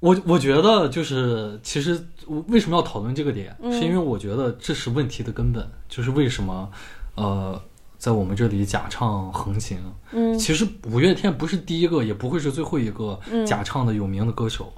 [0.00, 2.06] 我我觉得就是，其实
[2.48, 6.70] 为什么要讨论这个点，嗯是因为我觉得这是问题的根本，就是为什么
[7.16, 7.62] 呃，
[8.00, 9.78] 在我们这里假唱横行。
[10.10, 14.72] 嗯其实五月天不是第一个，也不会是最后一个嗯假唱的有名的歌手，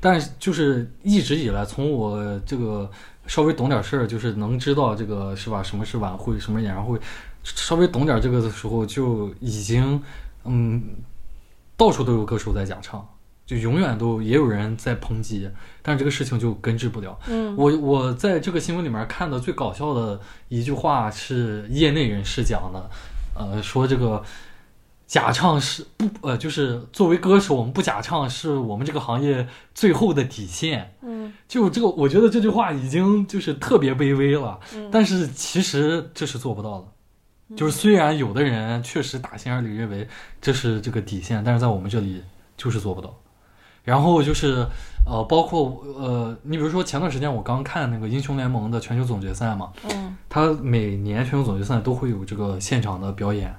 [0.00, 2.90] 但是就是一直以来，从我这个
[3.26, 5.62] 稍微懂点事儿，就是能知道这个是吧？
[5.62, 6.98] 什么是晚会，什么演唱会，
[7.44, 10.02] 稍微懂点这个的时候，就已经
[10.44, 10.82] 嗯，
[11.76, 13.06] 到处都有歌手在假唱。
[13.46, 15.50] 就永远都也有人在抨击，
[15.82, 17.18] 但是这个事情就根治不了。
[17.28, 22.90] 嗯我我在这个新闻里面看的最搞笑的一句话是业内人士讲的，
[23.36, 24.24] 呃，说这个
[25.06, 30.94] 假唱是不呃，就是作为歌手，我们不假唱是我们这个行业最后的底线。
[31.02, 36.88] 嗯就这个，我觉得这句话已经就是特别卑微了，嗯但是其实这是做不到的。
[37.54, 40.08] 就是虽然有的人确实打心眼里认为
[40.40, 42.22] 这是这个底线，但是在我们这里
[42.56, 43.14] 就是做不到。
[43.84, 44.66] 然后就是
[45.06, 53.54] 呃，包括呃，你比如说前段时间我刚看那个英雄联盟的全球总决赛嘛，嗯它每年全球总决赛都会有这个现场的表演，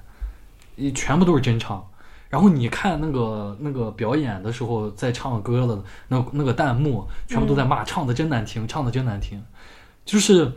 [0.75, 1.88] 一全部都是真唱。
[2.27, 9.41] 然后你看那个那个表演的时候，在唱歌的那那个弹幕，全部都在骂、唱的真难听，唱的真难听。
[10.03, 10.51] 就是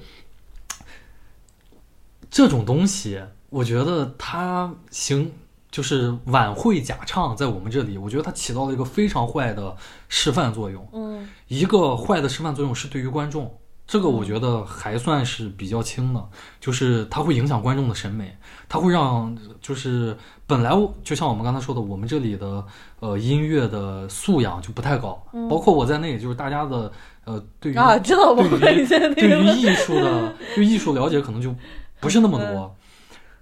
[2.30, 5.30] 这种东西，我觉得它行，
[5.70, 9.76] 就是晚会假唱，在我们这里，我觉得它起到了一个非常坏的
[10.08, 10.88] 示范作用。
[10.92, 16.22] 嗯一个坏的示范作用是对于观众，这个我觉得还算是比较轻的，
[16.60, 18.36] 就是它会影响观众的审美，
[18.68, 20.70] 它会让就是本来
[21.02, 22.64] 就像我们刚才说的，我们这里的
[23.00, 26.90] 呃音乐的素养就不太高，包括我在内，就是大家的
[27.24, 31.54] 呃对于、啊，知道我对于对于艺术的对艺术了解可能就
[32.00, 32.74] 不是那么多。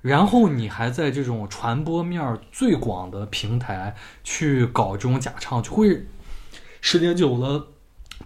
[0.02, 6.06] 然后你还在这种传播面儿最广的平台去搞这种假唱，就会
[6.80, 7.66] 时间久了，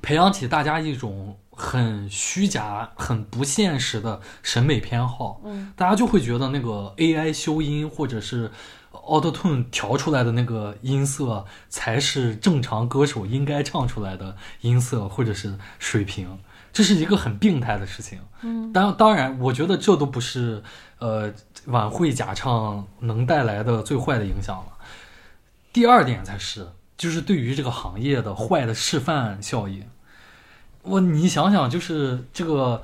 [0.03, 5.41] 培养起大家一种很虚假、很不现实的审美偏好。
[5.45, 8.51] 嗯大家就会觉得那个 AI 修音或者是
[8.93, 16.39] Auto Tune 调出来的那个音色才是正常歌手应该唱出来的音色或者是水平，
[16.73, 18.19] 这是一个很病态的事情。
[18.43, 20.63] 嗯当当然，我觉得这都不是
[20.99, 21.33] 呃
[21.67, 24.73] 晚会假唱能带来的最坏的影响了。
[25.73, 29.85] 第二点才是，就是对于这个行业的坏的示范效应。
[30.83, 32.83] 我你想想，就是这个，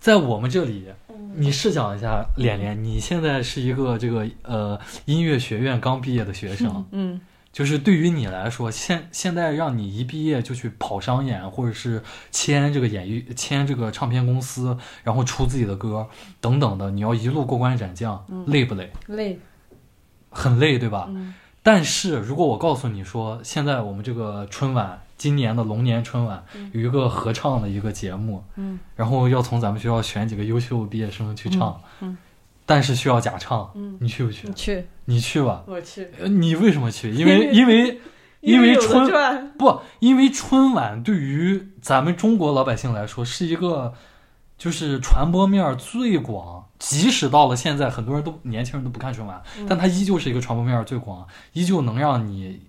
[0.00, 0.86] 在我们这里，
[1.34, 7.20] 你试想一下，连连，你现在是一个这个呃音乐学院刚毕业的学生，嗯
[7.56, 16.06] 就是对于你来说，现现在让你一毕业就去跑商演，或者是签这个演艺签这个唱片公司，然后出自己的歌
[16.38, 18.92] 等等的，你要一路过关斩将，累不累？
[19.06, 19.38] 累
[20.28, 21.06] 很累，对吧？
[21.08, 32.18] 嗯但是如果我告诉你说，现在我们这个春晚，今年的龙年春晚有一个合唱的一个节目，嗯然后要从咱们学校选几个优秀毕业生去唱，嗯
[32.66, 34.52] 但是需要假唱，嗯你去不去你？
[34.52, 35.62] 去你去吧。
[35.66, 37.10] 我去，呃你为什么去？
[37.14, 38.00] 因为因为
[38.40, 39.08] 因为春
[39.56, 43.94] 不，因为春晚对于咱们中国老百姓来说是一个，
[44.58, 46.64] 就是传播面最广。
[46.78, 52.60] 即使到了现在，很多人都年轻人都不看春晚，嗯但它依旧是一个传播面最广，依旧能让你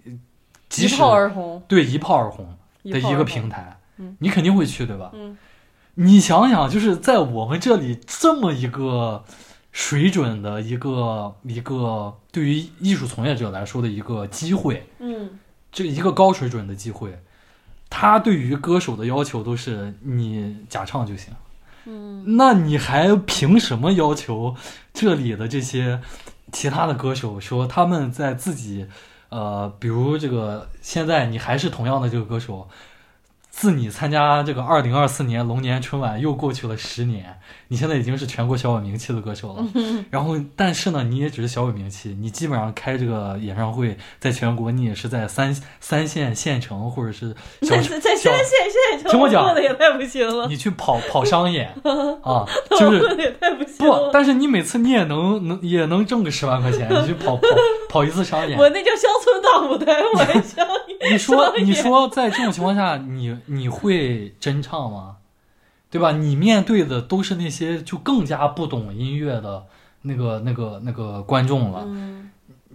[0.78, 2.56] 一炮而红对一炮而红
[2.86, 5.12] 的一个平台，嗯你肯定会去，对吧？
[5.14, 5.38] 嗯
[5.96, 9.26] 你想想，就是在我们这里这么一个
[9.71, 15.30] 水准的一个一个对于艺术从业者来说的一个机会，嗯
[15.71, 17.19] 这一个高水准的机会，
[17.89, 21.34] 他对于歌手的要求都是你假唱就行。
[21.86, 24.56] 嗯那你还凭什么要求
[24.93, 26.01] 这里的这些
[26.51, 28.88] 其他的歌手说他们在自己，
[29.30, 32.67] 呃，比如这个现在你还是同样的这个歌手，
[33.58, 37.39] 自你参加这个二零二四年龙年春晚又过去了十年，
[37.70, 39.65] 你现在已经是全国小有名气的歌手了。
[40.12, 51.74] 然后，但是呢，你也只是小有名气，你基本上开这个演唱会，在全国你也是在三三线县城或者是 小在三线县城听我讲过得也太不行了，你去跑跑商演
[52.22, 52.46] 啊，
[52.78, 57.41] 就是也太不行不，但是你每次你也能能也能挣个十万块钱，你去跑跑
[57.89, 58.58] 跑一次商演。
[58.58, 60.67] 我那叫乡村大舞台，我还乡
[61.12, 65.17] 你说你说在这种情况下，你你会真唱吗？
[65.89, 66.12] 对吧？
[66.12, 69.63] 你面对的都是那些就更加不懂音乐的
[70.02, 71.84] 那个那个那个观众了。
[71.86, 72.30] 嗯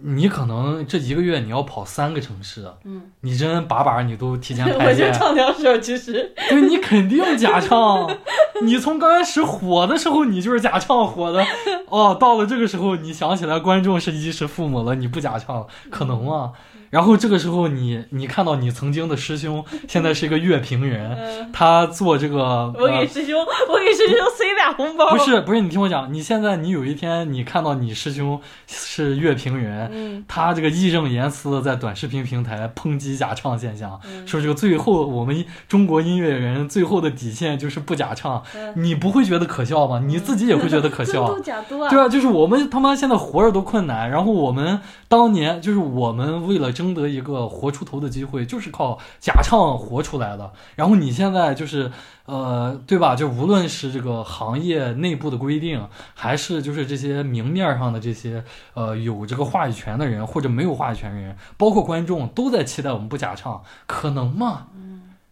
[0.05, 6.33] 你可能这一个月你要跑三个城市，嗯，你真把把你都提前我排练，我就唱两首，其实。
[6.49, 8.09] 对你肯定假唱，
[8.63, 11.45] 你从刚开始火的时候，你就是假唱火的，
[11.87, 16.51] 哦，到了这个时候，你想起来观众是衣食父母了，你不假唱了，可能吗？
[16.93, 23.35] 然后这个时候你，你看到你曾经的师兄 现在是一个乐评人，他做这个，我给师兄，
[23.67, 25.09] 我给师兄塞俩红包。
[25.09, 38.43] 不是不是，你听我讲，你现在你有一天你看到你师兄是乐评人，他这个义正言辞的在短视频平台抨击假唱现象，说这个最后我们中国音乐人最后的底线就是不假唱，
[38.75, 39.99] 你不会觉得可笑吗？
[40.05, 41.33] 你自己也会觉得可笑，
[41.89, 46.82] 对啊，就是我们他妈现在活着都困难，然后我们当年就是我们为了争。
[46.83, 50.51] 争得一个活出头的机会，就是靠假唱活出来的。
[50.75, 51.89] 然后你现在就是，
[52.25, 53.15] 呃，对吧？
[53.15, 58.43] 就无论是这个行业内部的规定，还是就是这些明面上的这些，
[58.73, 64.67] 呃，有这个话语权的人或者没有话语权的人，包括观众，都在期待我们不假唱，可能吗？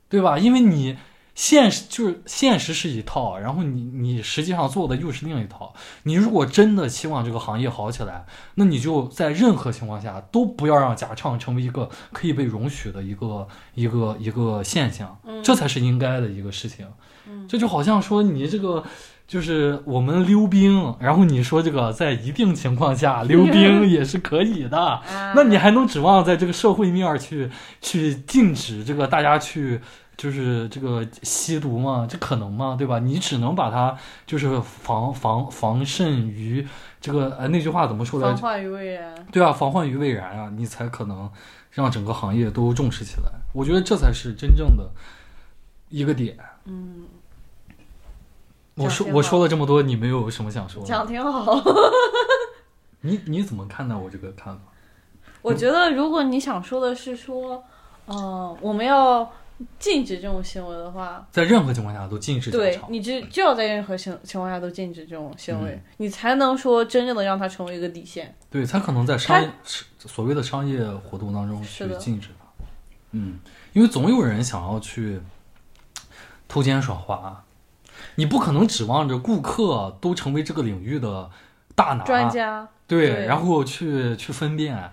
[0.07, 0.39] 对吧？
[0.39, 0.97] 因为你。
[1.33, 5.73] 现实就是现实是一套，然后你你实际上做的又是另一套。
[6.03, 16.85] 你如果真的期望这个行业好起来，那你就在任何情况下都不要让假唱成为一个可以被容许的一个一个一个现象，这才是应该的一个事情。
[17.47, 18.83] 这就好像说你这个
[19.25, 25.01] 就是我们溜冰，然后你说这个在一定情况下溜冰 也是可以的，
[25.33, 29.79] 那你还能指望在这个社会面去去禁止这个大家去？
[30.21, 32.75] 就是这个吸毒嘛，这可能吗？
[32.77, 32.99] 对吧？
[32.99, 36.67] 你只能把它就是防防防慎于
[36.99, 38.33] 这个呃那句话怎么说来着？
[38.35, 39.25] 防患于未然。
[39.31, 41.27] 对啊，防患于未然啊，你才可能
[41.71, 43.31] 让整个行业都重视起来。
[43.51, 44.87] 我觉得这才是真正的
[45.89, 46.37] 一个点。
[46.65, 47.07] 嗯。
[48.75, 50.87] 我说我说了这么多，你没有什么想说的？
[50.87, 51.59] 讲挺好。
[53.01, 54.61] 你你怎么看待我这个看法？
[55.41, 57.63] 我觉得，如果你想说的是说，
[58.05, 59.27] 嗯，我们要。
[59.79, 62.51] 禁止这种行为的话，在任何情况下都禁止。
[62.51, 68.35] 对，你就就要在任何情情况下都禁止这种行为，你才能说真正的让它成为一个底线。
[68.49, 69.43] 对，才可能在商
[69.99, 72.45] 所谓的商业活动当中去禁止它。
[73.11, 73.39] 嗯，
[73.73, 75.21] 因为总有人想要去
[76.47, 77.43] 偷奸耍滑，
[78.15, 81.29] 你不可能指望着顾客都成为这个领域的
[81.75, 82.67] 大拿专家。
[82.87, 84.91] 对，然后去去分辨，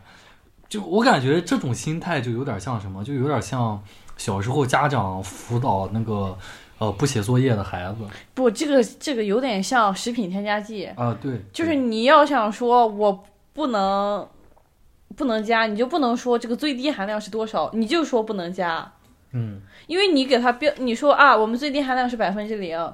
[0.69, 3.83] 就我感觉这种心态就有点像什么，就有点像。
[4.19, 6.37] 小时候家长辅导那个，
[6.79, 7.99] 呃，不写作业的孩子，
[8.35, 10.87] 不，这个这个有点像食品添加剂。
[10.97, 14.29] 啊，对，就是你要想说我不能
[15.17, 18.93] 不能加，你就不能说这个最低含量是多少，你就说不能加，
[19.33, 22.93] 嗯，因为你给他标，你说啊，我们最低含量是百分之零，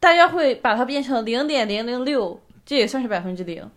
[0.00, 3.70] 大家会把它变成零点零零六，这也算是百分之零，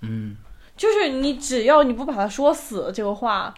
[0.00, 0.36] 嗯，
[0.74, 3.52] 就是你只要你不把它说死这个话，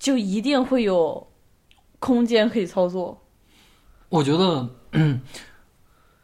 [0.00, 1.29] 就一定会有。
[2.00, 3.20] 空间可以操作，
[4.08, 4.68] 我觉得，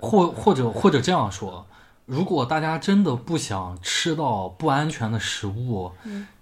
[0.01, 1.67] 或或者或者这样说，
[2.07, 5.93] 如果大家真的不想吃到不安全的食物，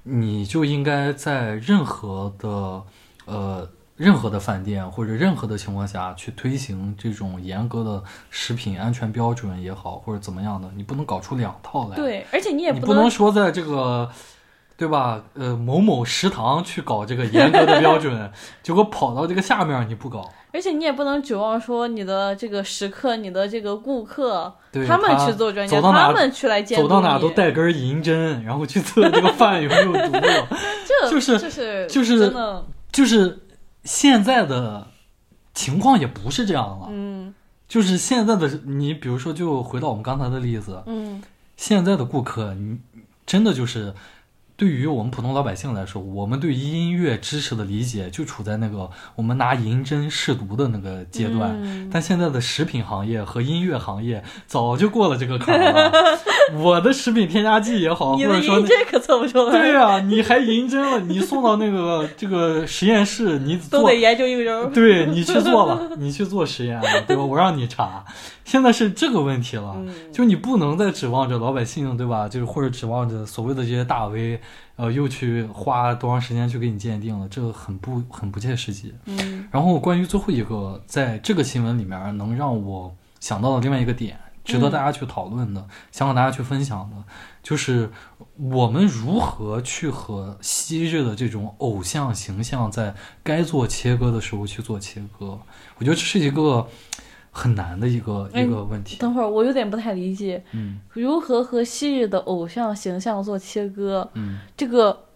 [0.05, 2.83] 你就应该在任何的
[3.27, 11.97] 呃任何的饭店或者任何的情况下去推行这种严格的食品安全标准也好，或者怎么样的，你不能搞出两套来。
[11.97, 14.09] 对，而且你也不能说在这个。
[14.76, 15.22] 对吧？
[15.34, 18.30] 呃，某某食堂去搞这个严格的标准，
[18.62, 24.52] 结果跑到这个下面你不搞，而且你也不能指望说你的这个食客、你的这个顾客，
[24.87, 30.18] 他们去做专家，他们去来监督走到哪都带根银针，然后去测这个饭有没有毒。
[30.84, 32.34] 这就是就是就是
[32.90, 33.38] 就是
[33.84, 34.88] 现在的
[35.54, 36.88] 情况也不是这样了。
[36.90, 37.32] 嗯，
[37.68, 41.22] 就是现在的你，比如说，就回到我们刚才的例子，嗯，
[41.56, 42.76] 现在的顾客，你
[43.24, 43.94] 真的就是。
[44.56, 51.88] 对于我们普通老百姓来说，我们对音乐知识的理解就处在那个我们拿银针试毒的那个阶段。
[51.90, 55.92] 但现在的食品行业和音乐行业早就过了这个坎了。
[56.54, 59.58] 我的食品添加剂也好，或者说银针可测不出来。
[59.58, 61.00] 对呀，你还银针了？
[61.00, 64.66] 你送到那个 这个实验室，你都得研究一周。
[64.66, 67.24] 对你去做了，你去做实验了，对吧？
[67.24, 68.04] 我让你查。
[68.44, 69.74] 现在是这个问题了，
[70.12, 72.28] 就你不能再指望着老百姓，对吧？
[72.28, 74.38] 就是或者指望着所谓的这些大 V，
[74.76, 78.92] 呃，又去花多长时间去给你鉴定了，这个很不很不切实际。
[79.07, 79.48] 嗯。
[79.50, 86.96] 然后关于最后一个，在这个新闻里面能让我想到的另外一个点，值得大家去讨论的，想和大家去分享的，
[87.42, 87.90] 就是
[88.37, 95.40] 我们如何去和昔日的这种偶像形象在该做切割的时候去做切割。
[95.78, 96.68] 我觉得这是一个。
[97.37, 98.97] 很难的一个一个问题。
[98.99, 104.09] 等会儿，我有点不太理解，嗯，如何和昔日的偶像形象做切割？
[104.14, 105.07] 嗯，这个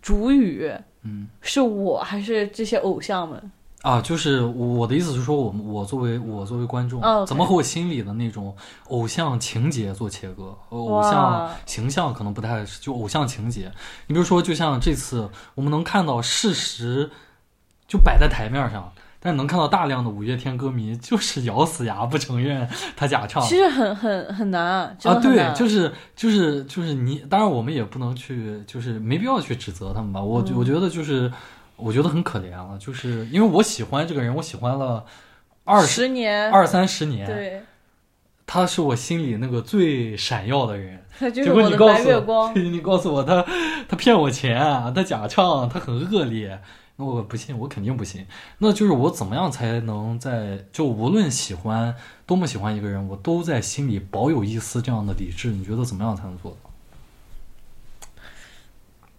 [0.00, 3.50] 主语，嗯，是我还是这些偶像们？
[3.82, 8.56] 啊，就是我的意思是说，我们我作为我作为观众，怎么和我心里的那种
[8.88, 10.56] 偶像情节做切割？
[10.70, 13.70] 偶像形象可能不太，就偶像情节。
[14.06, 17.10] 你比如说，就像这次我们能看到事实
[17.86, 18.92] 就摆在台面上，
[19.26, 23.42] 但是能看到大量的五月天歌迷就是咬死牙不承认他假唱。
[23.42, 25.52] 其实很很很难，真啊，对。
[25.52, 30.22] 就是就是就是你，当然我们也不能去，就是没必要去指责他们吧。
[30.22, 31.28] 我嗯我觉得就是，
[31.74, 35.04] 我觉得很可怜了，就是因为我喜欢这个人，我喜欢了
[35.64, 37.62] 二十十年，二三十年，对，
[38.46, 41.02] 他是我心里那个最闪耀的人。
[41.18, 42.54] 他果是我的白你告诉我，月光。
[42.72, 43.44] 你告诉我他
[43.88, 44.56] 他骗我钱，
[44.94, 46.60] 他假唱，他很恶劣。
[46.96, 48.26] 那我不信，我肯定不信。
[48.58, 51.94] 那就是我怎么样才能在就无论喜欢
[52.24, 55.48] 多么喜欢一个人，我都在心里保有一丝这样的理智。
[55.48, 56.70] 你觉得怎么样才能做到？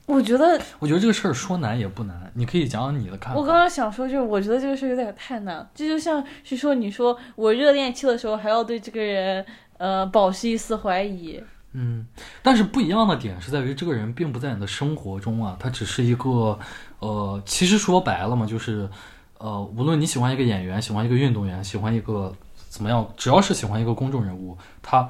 [0.07, 3.39] 我觉得我觉得这个事儿说难也不难，你可以讲讲你的看法。
[3.39, 9.45] 我刚刚想说，就是我觉得这个事有点太难，这就像是说，你说我热恋期的时候还要对这个人
[9.78, 12.07] 呃保持一丝怀疑，嗯，
[12.41, 16.57] 但是不一样的点是在于，这个人并不在你的生活中啊，他只是一个，
[17.00, 18.89] 呃，其实说白了嘛，就是，
[19.38, 22.34] 呃，无论你喜欢一个演员，喜欢一个运动员，喜欢一个
[22.70, 25.08] 怎么样，只要是喜欢一个公众人物，他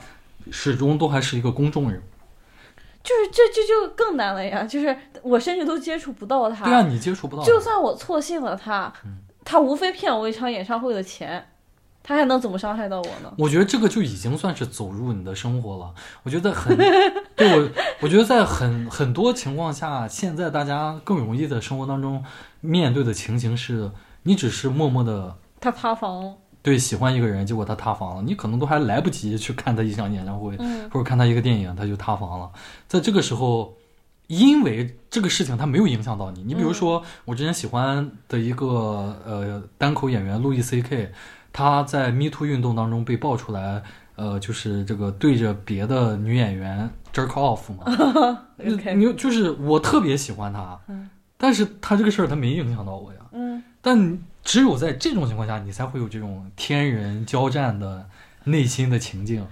[0.51, 2.03] 始终都还是一个公众人物。
[3.03, 7.43] 就是这这就更难了呀，就是我甚至都接触不到他，对啊，你接触不到。
[7.43, 11.47] 就算我错信了他，嗯他无非骗我一场演唱会的钱，
[12.07, 13.33] 他还能怎么伤害到我呢？
[13.37, 15.93] 我觉得这个就已经算是走入你的生活了。
[16.23, 16.77] 我觉得很，
[17.35, 22.23] 对我，我觉得在很很多情况下，现在大家更容易在生活当中
[22.61, 23.91] 面对的情形是，
[24.23, 26.33] 你只是默默的他塌房，
[26.63, 32.49] 对喜欢一个人，结果他塌房了，你可能都还来不及去看他一场演唱会，嗯或者看他一个电影，他就塌房了。
[32.87, 33.73] 在这个时候，
[34.27, 41.11] 因为这个事情它没有影响到你，你比如说我之前喜欢的一个呃单口演员路易 C K，
[41.57, 43.81] 他在 Me Too 运动当中被爆出来，
[44.15, 48.43] 呃，就是这个对着别的女演员 jerk off 嘛。
[48.95, 51.09] 你就是我特别喜欢他，嗯。
[51.35, 53.19] 但是他这个事儿他没影响到我呀。
[53.31, 58.07] 嗯，但只有在这种情况下，你才会有这种天人交战的
[58.43, 59.43] 内心的情境，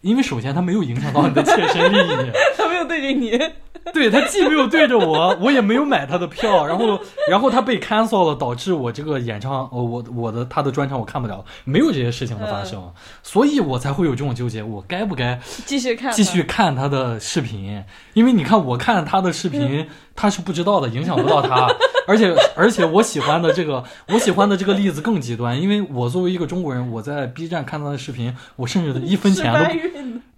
[0.00, 3.38] 因为首先他没有影响到你的切身利益， 他没有对着你，
[3.92, 17.82] 对他既没有对着我，我也没有买他的票，然后然后他被 cancel 了，导致我这个演唱，呃，我我的他的专场我看不了，没有这些事情的发生，所以我才会有这种纠结，我该不该继续看，继续看他的视频，
[18.14, 21.68] 因为你看我看他的视频，他是不知道的，影响不到他，
[22.06, 29.60] 而且而且我喜欢的这个我喜欢的这个例子更极端，因为我作为一个中国人，我在 B 站看到的视频，我甚至一分钱都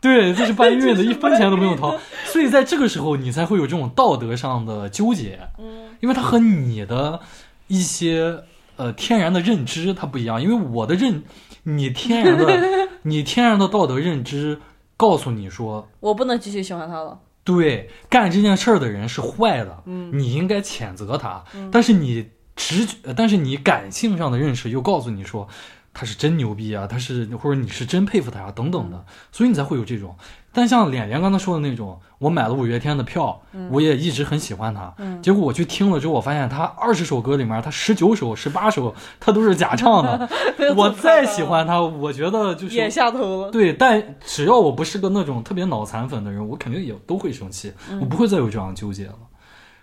[0.00, 1.96] 对，这是搬运的，一分钱都不用掏，
[2.26, 5.84] 所以在这个时候你才会有这种道德上的纠结，嗯。
[6.00, 7.20] 因为它和你的
[7.66, 8.42] 一些
[8.76, 11.22] 呃天然的认知它不一样，因为我的认
[11.62, 12.46] 你天然的
[13.02, 14.60] 你天然的道德认知
[14.98, 15.88] 告诉你说。
[16.00, 21.44] 我不能继续喜欢他了，对，干这件事儿的人是坏的，嗯你应该谴责他。
[21.70, 25.46] 但是你直觉，呃但是你感性上的认识又告诉你说，
[25.92, 30.16] 他是真牛逼啊，他是或者你是真佩服他啊，等等的，所以你才会有这种。
[30.54, 33.38] 但像脸脸刚才说的那种，我买了五月天的票，
[33.70, 40.28] 我也一直很喜欢他，嗯结果我去听了之后，我发现他二十首歌里面，他十九首、十八首他都是假唱的。
[40.76, 49.14] 我再喜欢他，我觉得就是眼下头了，对，但只要我不是个那种特别脑残粉的人，我肯定也都会生气，我不会再有这样的纠结了。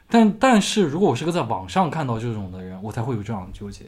[0.07, 3.86] 但但是如果我是个在网上看到这种的人，我才会有这样的纠结。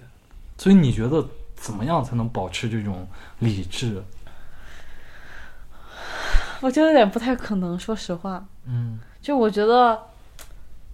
[0.58, 1.26] 所以你觉得
[1.56, 3.08] 怎么样才能保持这种
[3.40, 4.04] 理智？
[6.64, 10.02] 我觉得有点不太可能，说实话，嗯就我觉得，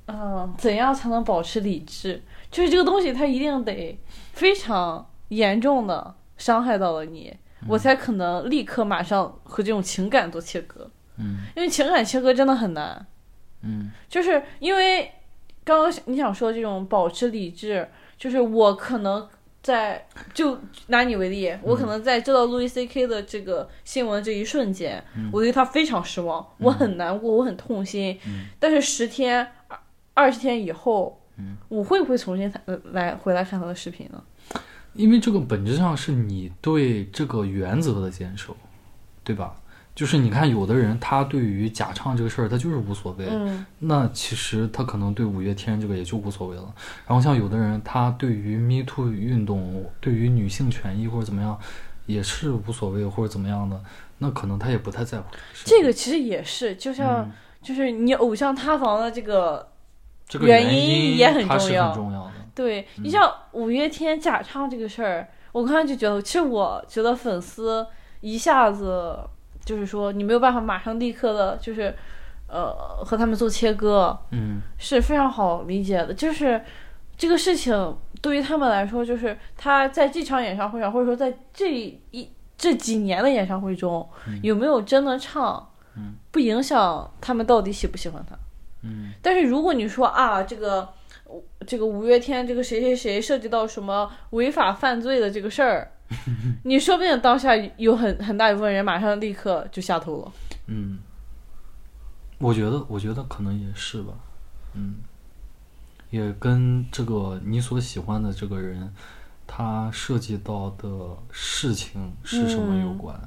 [0.08, 2.22] 嗯、怎样才能保持理智？
[2.50, 4.00] 就是这个东西，它一定得
[4.34, 7.32] 非常严重的伤害到了你，
[7.68, 10.90] 我才可能立刻马上和这种情感做切割。
[11.18, 13.06] 嗯因为情感切割真的很难，
[13.62, 15.12] 嗯就是因为
[15.64, 19.30] 刚刚你想说这种保持理智，就是我可能
[19.70, 20.04] 在
[20.34, 20.58] 就
[20.88, 28.20] 拿你为例，我可能在知道路易 C K 的这个新闻这一瞬间，我对他非常失望，我很难过，我很痛心。
[28.60, 29.80] 但是十天、二
[30.16, 31.22] 二十天以后，
[31.68, 32.62] 我会不会重新看
[32.92, 34.24] 来回来看他的视频呢？
[34.94, 38.58] 因为这个本质上是你对这个原则的坚守，
[39.24, 39.56] 对吧？
[40.00, 43.26] 就是你看，有的人他对于假唱这个事儿，他就是无所谓。
[43.30, 46.74] 嗯那其实他可能对五月天这个也就无所谓了。
[47.06, 51.60] 然后像有的人，他对于 Me Too 运动，对于女性权益或者怎么样，
[52.06, 53.78] 也是无所谓或者怎么样的，
[54.20, 55.26] 那可能他也不太在乎
[55.66, 57.32] 这个其实也是，就像、嗯
[57.62, 59.68] 就是你偶像塌房的这个
[60.26, 62.32] 这个原因因也很重要很重要的。
[62.56, 67.86] 对你像五月天假唱这个事儿，我刚才就觉得，其实我觉得粉丝
[68.22, 69.20] 一下子
[69.70, 71.94] 就是说你没有办法马上立刻的，就是
[72.48, 72.74] 呃
[73.06, 76.12] 和他们做切割，嗯是非常好理解的。
[76.12, 76.60] 就是
[77.16, 81.72] 这个事情对于他们来说，就是他在这场演唱会上，或者说在这
[82.10, 84.10] 一这几年的演唱会中，
[84.42, 88.36] 有没有真的唱，嗯不影响他们到底喜不喜欢他。
[88.82, 90.90] 嗯但是如果你说啊，这个
[91.68, 95.92] 这个五月天这个谁谁谁涉及到什么违法犯罪的这个事儿，
[96.64, 100.32] 你说不定当下有很很大一部分人马上立刻就下头了。
[100.68, 101.00] 嗯，
[102.40, 104.14] 我觉得，我觉得可能也是吧，
[104.74, 104.96] 嗯，
[106.10, 108.94] 也跟这个你所喜欢的这个人，
[109.46, 113.20] 他涉及到的事情是什么有关。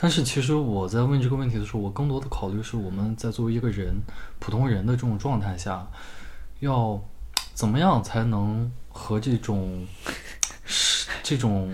[0.00, 4.00] 但是其实我在问这个问题的时候，我更多的考虑是我们在作为一个人、
[4.38, 5.86] 普通人的这种状态下，
[6.60, 7.02] 要
[7.52, 9.86] 怎么样才能和这种
[10.64, 11.72] 示这种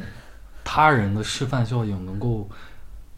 [0.63, 2.49] 他人的示范效应能够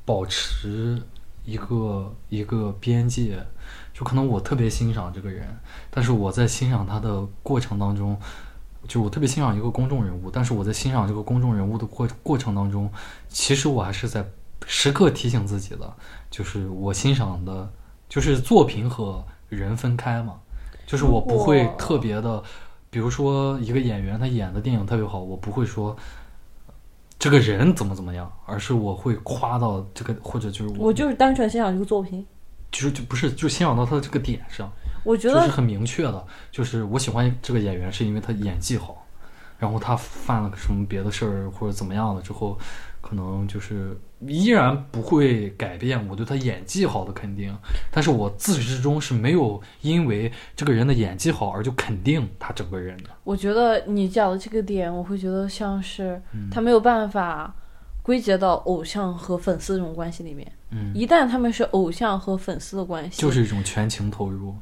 [0.04, 1.02] 保持
[1.44, 3.44] 一个一个边界。
[3.92, 5.48] 就可能我特别欣赏这个人，
[5.90, 8.14] 但是我在欣赏他的过程当中，
[8.86, 12.92] 就我特别欣赏一个公众人物，但是我在欣赏这个公众人物的过过程当中，
[13.26, 14.22] 其实我还是在
[14.66, 15.96] 时刻提醒自己的，
[16.30, 17.72] 就是我欣赏的，
[18.06, 20.40] 就是作品和人分开嘛，
[20.86, 22.44] 就是我不会特别的，
[22.96, 25.94] 比如说一个演员他演的电影特别好，我不会说。
[27.18, 32.26] 这个人怎么怎么样，而是我会夸到这个，或者就是我我就是单纯欣赏这个作品，
[32.72, 34.72] 就是就不是就欣赏到他的这个点上，
[35.04, 39.04] 我觉得就是很明确的，就是我喜欢这个演员是因为他演技好，
[39.58, 42.58] 然后他犯了个什么别的事儿或者怎么样了之后，
[43.06, 43.96] 可能就是
[44.26, 47.56] 依然不会改变我对他演技好的肯定，
[47.92, 53.10] 但是我自始至终是没有因为这个人的演技好而就肯定他整个人的。
[53.22, 57.54] 我觉得你讲的这个点，我会觉得像是嗯他没有办法
[58.02, 60.50] 归结到偶像和粉丝这种关系里面。
[60.72, 64.52] 嗯，一旦他们是偶像和粉丝的关系，就是一种全情投入。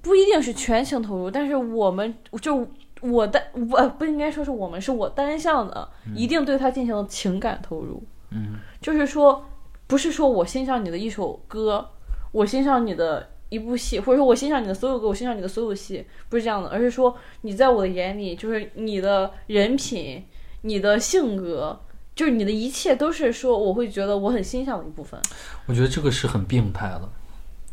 [0.00, 2.66] 不一定是全情投入，但是我们就
[3.02, 8.02] 我单我呃不应该说是我们，是我单向的，一定对他进行了情感投入。
[8.30, 9.44] 嗯就是说，
[9.86, 11.86] 不是说我欣赏你的一首歌，
[12.30, 20.24] 我欣赏你的一部戏，或者说我欣赏你的所有歌，我欣赏你的所有戏，不是这样的，而是说你在我的眼里，就是你的人品、
[20.62, 21.78] 你的性格，
[22.14, 25.20] 就是你的一切都是说我会觉得我很欣赏的一部分。
[25.66, 27.08] 我觉得这个是很病态的。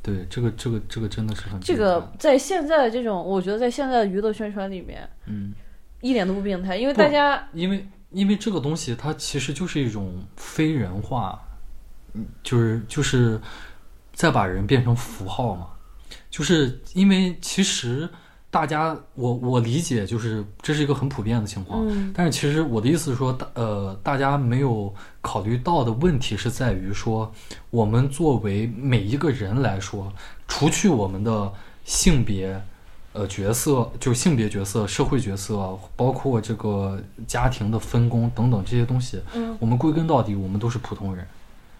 [0.09, 5.53] 对，这个这个这个真的是很这个在现在的这种，我觉得在现在的娱乐宣传里面，嗯。
[6.01, 11.37] 一点都不病态，因为大家因为因为这个东西它其实就是一种非人化，
[12.13, 13.37] 嗯，就是就是
[14.13, 15.67] 再把人变成符号嘛，
[16.29, 18.07] 就是因为其实
[18.51, 27.31] 大家我我理解就是这是一个很普遍的情况，嗯但是其实我的意思是说，大呃，大家没有考虑到的问题是在于说，
[27.69, 30.11] 我们作为每一个人来说，
[30.47, 31.51] 除去我们的
[31.85, 32.61] 性别。
[33.11, 41.25] 呃，角色就是性别角色、社会角色，包括这个家庭的分工等等这些东西，嗯，我们归根到底，我们都是普通人，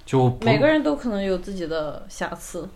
[0.08, 2.68] 就每个人都可能有自己的瑕疵。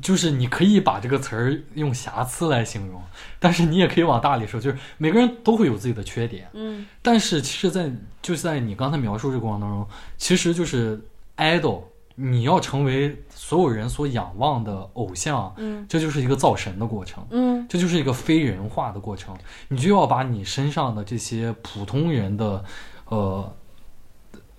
[0.00, 3.02] 就是你可以把这个词儿用瑕疵来形容，
[3.38, 6.86] 但是你也可以往大里说，就是每个人都会有自己的缺点，嗯。
[7.00, 11.00] 但是其实在，就是在你刚才描述这个过程当中，其实就是
[11.36, 11.82] idol，
[12.14, 15.86] 你要成为所有人所仰望的偶像，嗯。
[15.88, 17.26] 这就是一个造神的过程。
[17.30, 17.66] 嗯。
[17.68, 19.36] 这就是一个非人化的过程，
[19.68, 22.64] 你就要把你身上的这些普通人的，
[23.08, 23.52] 呃，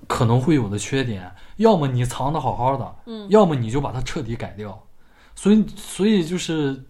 [0.07, 3.27] 可能会有的缺点，要么你藏的好好的，嗯。
[3.29, 4.83] 要么你就把它彻底改掉。
[5.35, 6.83] 所以，所以就是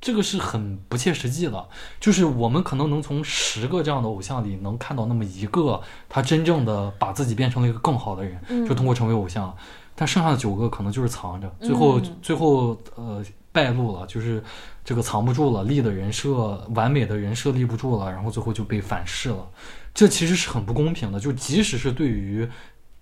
[0.00, 1.68] 这个是很不切实际的。
[2.00, 9.54] 就是我们可能能从十个这样的偶像里能看到那么一个，他真正的把自己变成了一个更好的人，嗯就通过成为偶像。
[9.96, 14.42] 但剩下的九个可能就是藏着，最后、嗯最后呃败露了，就是
[14.84, 19.48] 这个藏不住了，立的人设完美的人设立不住了，然后最后就被反噬了。
[19.94, 22.48] 这其实是很不公平的，就即使是对于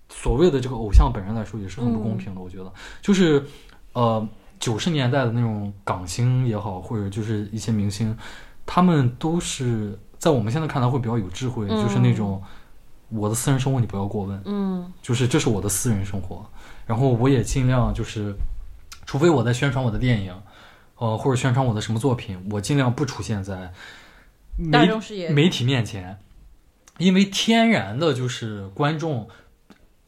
[0.07, 2.39] 所谓的这个偶像本人来说，也是很不公平的。
[2.39, 2.71] 我觉得，
[3.01, 3.43] 就是
[3.93, 4.29] 呃
[4.63, 8.17] 九十年代的那种港星也好，或者就是一些明星，
[8.65, 11.83] 他们都是在我们现在看来会比较有智慧，嗯。
[11.83, 12.41] 就是那种
[13.09, 14.89] 我的私人生活你不要过问，嗯。
[15.01, 16.49] 就是这是我的私人生活，
[16.85, 18.33] 然后我也尽量就是，
[19.05, 20.33] 除非我在宣传我的电影，
[20.95, 23.73] 呃，或者宣传我的什么作品，我尽量不出现在
[24.57, 26.19] 媒大众视野媒体面前，
[26.99, 29.27] 因为天然的就是观众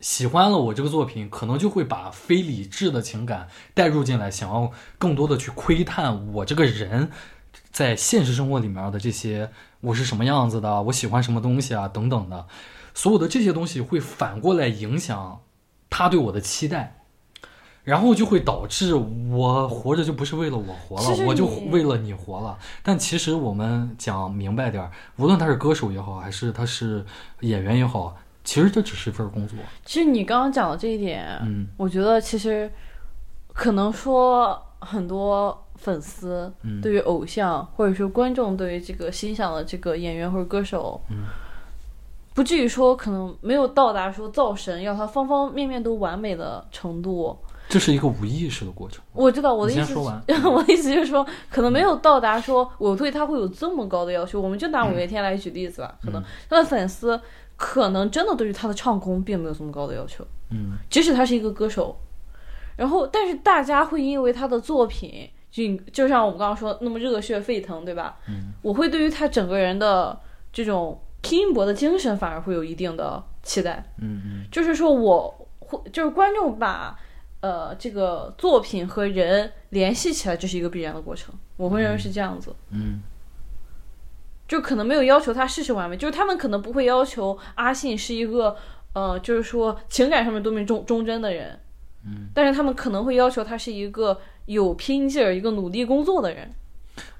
[0.06, 7.10] 喜欢了我这个作品，可能就会把非理智的情感带入进来，想要更多的去窥探我这个人
[7.72, 9.50] 在现实生活里面的这些
[9.82, 12.46] 我是什么样子的，我喜欢什么东西啊等等的，
[12.94, 15.42] 所有的这些东西会反过来影响
[15.90, 17.02] 他对我的期待。
[17.84, 22.58] 然后就会导致我活着就不是为了我活了，我就为了你活了。
[22.82, 27.06] 但其实我们讲明白点儿，无论他是歌手也好，还是他是
[27.42, 29.58] 演员也好，其实这只是一份工作。
[29.84, 32.72] 其实你刚刚讲的这一点，嗯，我觉得其实
[33.52, 41.26] 可能说很多粉丝对于偶像，或者说观众对于这个欣赏的这个演员或者歌手，嗯，
[42.34, 47.38] 不至于说可能没有到达说造神要他方方面面都完美的程度。
[47.68, 49.04] 这是一个无意识的过程。
[49.12, 49.98] 我知道我的意思。
[49.98, 54.40] 我的意思就 是说，可能没有到达说我对他会有这么高的要求。
[54.40, 57.20] 我们就拿五月天来举例子吧，可能他的粉丝
[57.56, 60.26] 可能真的对于他的唱功并没有这么高的要求。
[60.50, 61.98] 嗯，即使他是一个歌手，
[62.76, 68.18] 然后但是大家会因为他的作品，就就像我们刚刚说那么热血沸腾，对吧？
[68.28, 70.20] 嗯，我会对于他整个人的
[70.54, 73.84] 这种拼搏的精神反而会有一定的期待。
[74.00, 76.98] 嗯嗯，就是说我会就是观众把。
[77.42, 81.32] 呃，这个作品和人联系起来，这是一个必然的过程。
[81.58, 82.52] 我会认为是这样子。
[82.72, 83.04] 嗯，
[84.48, 88.56] 就可能没有要求他事事完美，就是他们可能不会要求阿信是一个
[88.94, 91.60] 呃，就是说情感上面多么忠忠贞的人。
[92.06, 96.54] 嗯，但是他们可能会要求他是一个有拼劲儿、一个努力工作的人。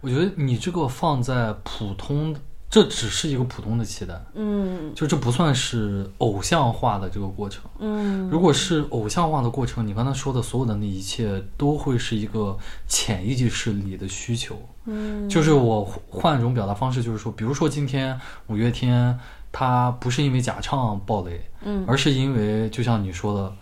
[0.02, 2.36] 我觉得你这个放在普通。
[2.70, 12.58] 这只是一个普通的期待，嗯，就这不算是偶像化的这个过程，嗯，如果是偶像化的过程，你刚才说的所有的那一切都会是一个
[12.88, 19.18] 潜意识里的需求，嗯，就是我换一种表达方式，就是说，比如说今天五月天，
[19.52, 23.56] 他不是因为假唱爆雷，嗯，而是因为就像你说的。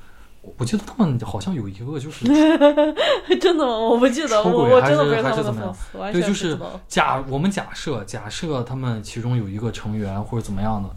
[0.57, 2.25] 我记得他们好像有一个就是
[3.39, 3.77] 真的吗？
[3.77, 6.11] 我不记得，我我真的不是还是怎么样？
[6.11, 10.89] 对，就是假我们假设假设他们其中有一个成员或者怎么样的，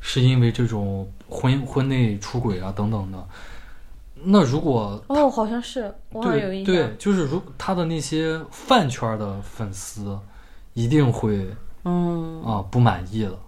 [0.00, 3.26] 是因为这种婚婚内出轨啊等等的。
[4.22, 6.74] 那如果哦，好像是，我好像有印象。
[6.74, 10.18] 对，就是如他的那些饭圈的粉丝
[10.74, 11.48] 一定会
[11.84, 13.38] 嗯啊不满意了。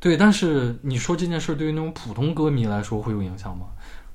[0.00, 3.66] 对，但是你说这件事对于那种普通歌迷来说会有影响吗？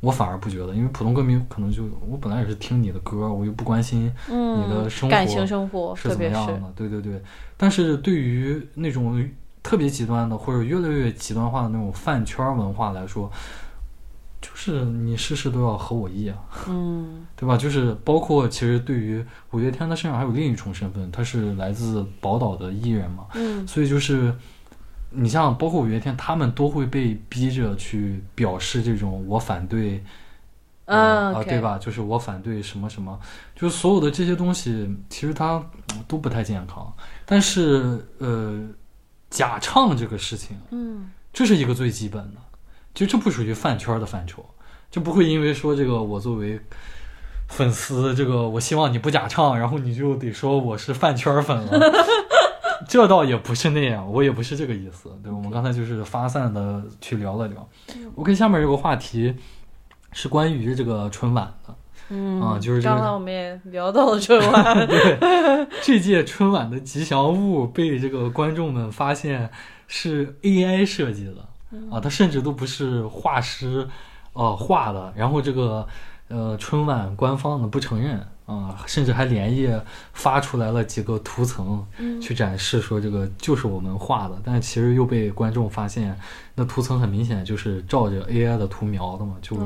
[0.04, 7.22] 我反而不觉得，因为普通歌迷可能就我本来也是听你的歌，我又不关心你的生活感情生活是怎么样的，对对对。
[7.56, 9.26] 但是对于那种
[9.64, 13.32] 特别极端的或者越来越极端化的那种饭圈文化来说，
[14.42, 16.38] 就是你事事都要合我意啊，
[16.68, 17.56] 嗯，对吧？
[17.56, 24.36] 就是包括其实对于五月天，他身上还有另一重身份，他是来自宝岛的艺人嘛，嗯，所以就是。
[25.14, 30.04] 你像包括五月天，他们都会被逼着去表示这种我反对，
[30.86, 31.78] 啊，对吧？
[31.78, 33.20] 就是我反对什么什么，
[33.56, 35.64] 就是所有的这些东西，其实它
[36.08, 36.94] 都不太健康。
[37.26, 38.62] 但是呃，
[39.30, 42.40] 假唱这个事情，嗯，这是一个最基本的，
[42.94, 44.46] 就这不属于饭圈的范畴，
[44.92, 46.60] 就不会因为说这个我作为
[47.48, 51.72] 粉丝，这个我希望你不假唱，然后你就得说我是饭圈粉了。
[52.88, 55.10] 这倒也不是那样，我也不是这个意思。
[55.24, 57.68] 对，我们刚才就是发散的去聊了聊。
[58.16, 59.36] OK，下面有个话题
[60.12, 61.76] 是关于这个春晚的，
[62.10, 64.88] 嗯啊，就是刚才我们也聊到了春晚。
[64.88, 69.50] 对，这届春晚的吉祥物被这个观众们发现
[69.88, 73.88] 是 AI 设计的啊，它甚至都不是画师
[74.34, 75.14] 呃画的。
[75.16, 75.88] 然后这个
[76.28, 78.26] 呃春晚官方呢不承认。
[78.46, 79.82] 啊，甚至还连夜
[80.12, 81.86] 发出来了几个图层，
[82.22, 86.20] 去展示说这个就是我们画的，但其实又被观众发现，
[86.56, 89.58] 那图层很明显就是照着 AI 的图描的嘛，就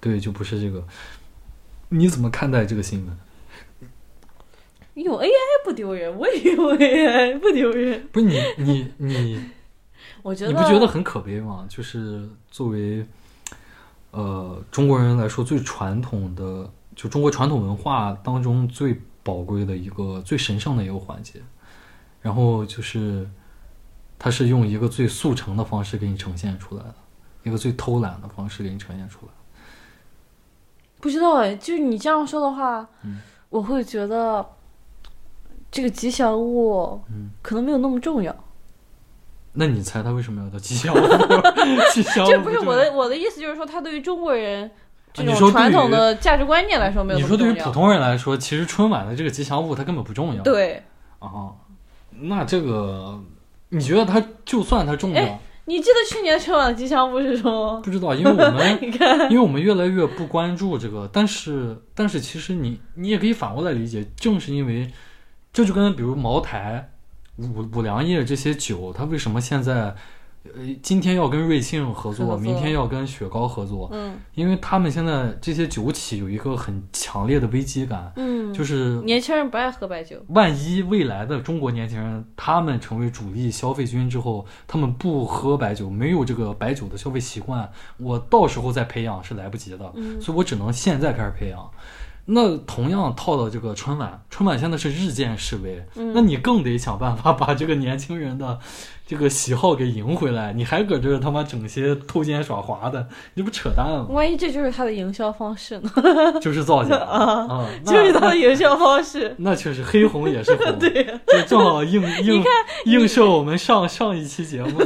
[0.00, 0.84] 对，就不是这个。
[1.88, 3.18] 你怎么看待这个新闻？
[4.94, 5.28] 有 AI
[5.64, 8.06] 不丢人，我也有 AI 不丢人。
[8.12, 9.44] 不是你你你，
[10.22, 11.66] 我觉得你不觉得很可悲吗？
[11.68, 13.04] 就是作为
[14.12, 16.70] 呃中国人来说，最传统的。
[16.94, 21.40] 就中国传统文化当中最宝贵的一个、最神圣的一个环节，
[22.20, 23.28] 然后就是，
[24.18, 26.94] 它是用一个最速成的方式给你呈现出来的，
[27.44, 29.32] 一个最偷懒的方式给你呈现出来。
[31.00, 34.44] 不知道哎，就是你这样说的话，嗯，我会觉得
[35.70, 38.34] 这个吉祥物，嗯，可能没有那么重要。
[39.54, 40.98] 那你猜他为什么要叫吉祥物？
[41.92, 42.30] 吉祥物？
[42.30, 44.70] 这不是我的，我的意思就是说，他对于中国人。
[45.12, 50.42] 这种传统的价值观念来说，没有你说对于普通人来说，其实春晚的这个吉祥物它根本不重要。
[50.42, 50.82] 对
[51.18, 51.52] 啊，
[52.10, 53.20] 那这个
[53.68, 55.38] 你觉得它就算它重要？
[55.66, 57.80] 你记得去年春晚的吉祥物是什么？
[57.84, 58.78] 不知道，因为我们
[59.30, 61.08] 因为我们越来越不关注这个。
[61.12, 64.90] 但是，但是其实你你也可以反过来理解，正是因为
[65.52, 66.90] 这就跟比如茅台
[67.36, 69.94] 五五粮液这些酒，它为什么现在？
[70.44, 70.50] 呃，
[70.82, 74.18] 今天要跟瑞幸合作，明天要跟雪糕合作，嗯。
[74.34, 80.16] 因为他们现在这些酒企有一个很强烈的危机感，嗯，就是年轻人不爱喝白酒。
[80.28, 90.20] 万一未来的中国年轻人他们成为主力消费军之后，他们不喝白酒，没有这个白酒的消费习惯，我到时候再培养是来不及的，嗯。
[90.20, 91.70] 所以我只能现在开始培养。
[92.24, 96.12] 那同样套到这个春晚，春晚现在是日渐式微，嗯。
[96.14, 98.60] 那你更得想办法把这个年轻人的
[99.06, 100.52] 这个喜好给赢回来。
[100.52, 104.06] 你还搁这儿他妈整些偷奸耍滑的，你这不扯淡吗？
[104.10, 105.90] 万一这就是他的营销方式呢？
[106.40, 109.34] 就是造假啊 啊，就是他的营销方式。
[109.38, 112.42] 那确实黑红也是红，对，就正好映映
[112.86, 114.80] 映射我们上上一期节目，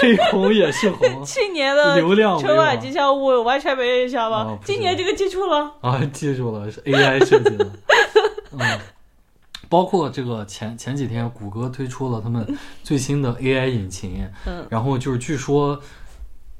[0.00, 4.56] 黑红也是红去年的流量春晚吉祥物完全没印象啊吗？
[4.60, 5.72] 不知今年这个记住了。
[5.80, 7.66] 啊，记住了是 AI 设计的，
[8.52, 8.60] 嗯，
[9.72, 12.46] 包括这个前前几天谷歌推出了他们
[12.82, 15.80] 最新的 AI 引擎，嗯然后就是据说。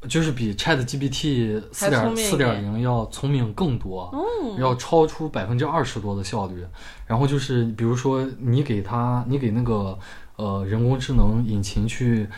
[0.08, 6.66] 就是比 Chat GPT 四点四点点零要聪明更多，嗯要超出百分之二十多的效率。
[7.06, 9.96] 然后就是比如说你给它，你给那个
[10.34, 12.28] 呃人工智能引擎去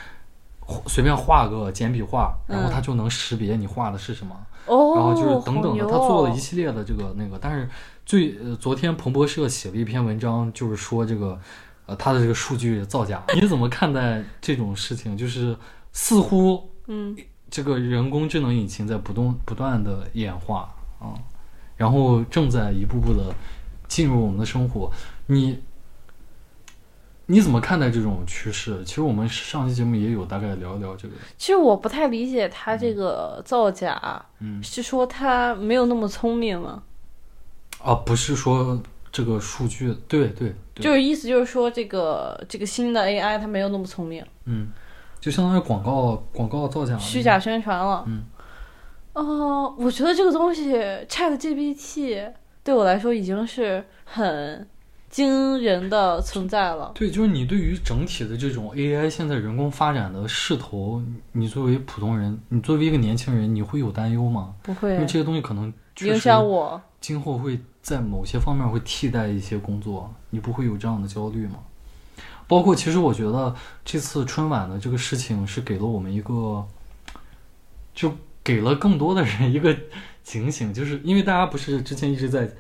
[0.87, 4.37] 随便画个简笔画，然后它就能识别你画的是什么。
[4.67, 7.67] 哦，然后就是等等的，它做了哦一系列的这个那个，但是
[8.05, 11.39] 最呃昨天彭博社写了一篇文章，就是说这个
[11.87, 15.17] 呃他的这个数据造假， 你怎么看待这种事情？
[15.17, 15.57] 就是
[15.93, 17.17] 似乎嗯
[17.51, 21.15] 这个人工智能引擎在不断不断的演化啊，
[21.77, 23.35] 然后正在一步步的
[23.89, 24.91] 进入我们的生活，
[25.27, 25.61] 你。
[27.27, 28.85] 你怎么看待这种趋势？
[28.85, 36.83] 其实我们上期节目也有大概聊一聊这个，其实我不太理解他这个造假，嗯是说他没有那么聪明吗？
[37.85, 38.81] 啊，不是说
[39.13, 44.69] 这个数据，对对对，就是意思就是说这个这个新的 AI 它没有那么聪明，嗯，
[45.21, 48.03] 就相当于广告广告造假，虚假宣传了。
[48.07, 48.25] 嗯，
[49.13, 50.73] 哦、我觉得这个东西
[51.09, 52.33] Chat GPT
[52.65, 54.67] 对我来说已经是很
[55.11, 56.91] 惊人的存在了。
[56.95, 61.01] 对，就是你对于整体的这种 AI 现在人工发展的势头，
[61.33, 64.55] 你作为普通人，你作为一个年轻人，你会有担忧吗？
[64.63, 66.81] 不会因为这些东西可能影响我。
[67.01, 71.59] 今后会在某些方面会替代一些工作，你不会有这样的焦虑吗？
[72.49, 73.55] 包括其实我觉得
[73.85, 76.67] 这次春晚的这个事情是给了我们一个，
[77.95, 78.11] 就
[78.43, 79.77] 给了更多的人一个
[80.23, 82.51] 警醒，就是因为大家不是之前一直在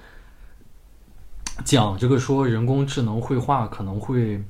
[1.65, 4.45] 讲这个说人工智能绘画可能会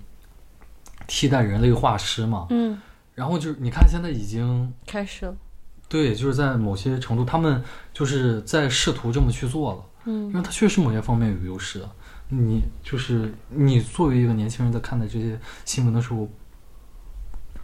[1.06, 2.80] 替代人类画师嘛，嗯，
[3.14, 5.36] 然后就是你看现在已经开始了。
[5.88, 7.62] 对，就是在某些程度，他们
[7.92, 9.84] 就是在试图这么去做了。
[10.04, 11.82] 嗯因为它确实某些方面有优势。
[12.28, 16.26] 你就是你作为一个年轻人在看待这些新闻的时候，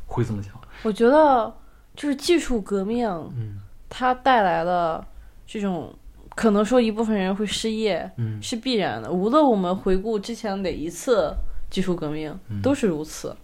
[0.07, 0.53] 会怎么想？
[0.83, 1.53] 我觉得
[1.97, 5.05] 就是技术革命，嗯它带来的
[5.47, 5.93] 这种
[6.37, 9.11] 可能说一部分人会失业嗯是必然的。
[9.11, 11.35] 无论我们回顾之前哪一次
[11.71, 13.35] 技术革命，嗯都是如此。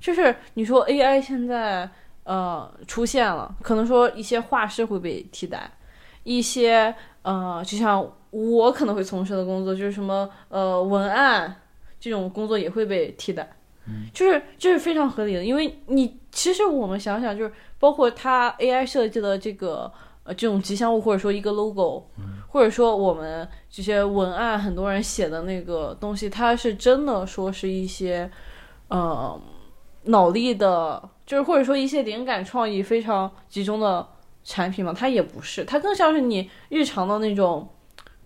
[0.00, 1.88] 就是你说 AI 现在
[2.24, 5.70] 呃出现了，可能说一些画师会被替代，
[6.24, 11.54] 一些呃就像我可能会从事的工作，就是什么呃文案
[11.98, 13.48] 这种工作也会被替代。
[13.88, 19.92] 嗯就是这是非常合理的，因为你其实我们想想，就是包括它 AI 设计的这个
[20.24, 22.04] 呃这种吉祥物，或者说一个 logo，、
[22.48, 28.28] 或者说我们这些文案，很多人写的那个东西，它是真的说是一些
[28.88, 29.40] 呃
[30.06, 34.04] 脑力的，就是或者说一些灵感创意非常集中的
[34.42, 37.68] 产品嘛，它也不是，它更像是你日常的那种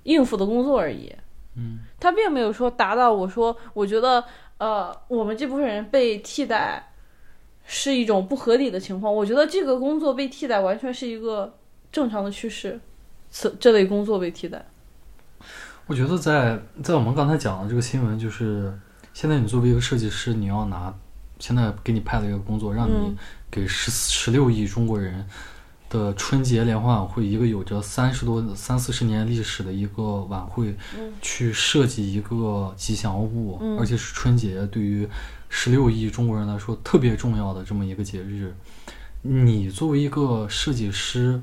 [0.05, 1.15] 应付的工作而已。
[1.57, 4.25] 嗯他并没有说达到我说，我觉得
[4.59, 6.93] 呃，我们这部分人被替代
[7.67, 9.15] 是一种不合理的情况。
[9.15, 11.59] 我觉得这个工作被替代完全是一个
[11.93, 12.81] 正常的趋势，
[13.31, 14.65] 此这类工作被替代。
[15.87, 18.73] 我觉得在在我们刚才讲的这个新闻，就是
[19.13, 20.95] 现在你作为一个设计师，你要拿
[21.39, 23.17] 现在给你派了一个工作，让你嗯
[23.51, 25.27] 给十十六亿中国人
[25.91, 31.13] 的春节联欢晚会，一个有着三十多三四十年历史的一个晚会，嗯。
[31.21, 33.77] 去设计一个吉祥物，嗯。
[33.77, 35.07] 而且是春节对于
[35.49, 38.55] 十六亿中国人来说特别重要的这么一个节日，
[39.23, 41.43] 你作为一个设计师，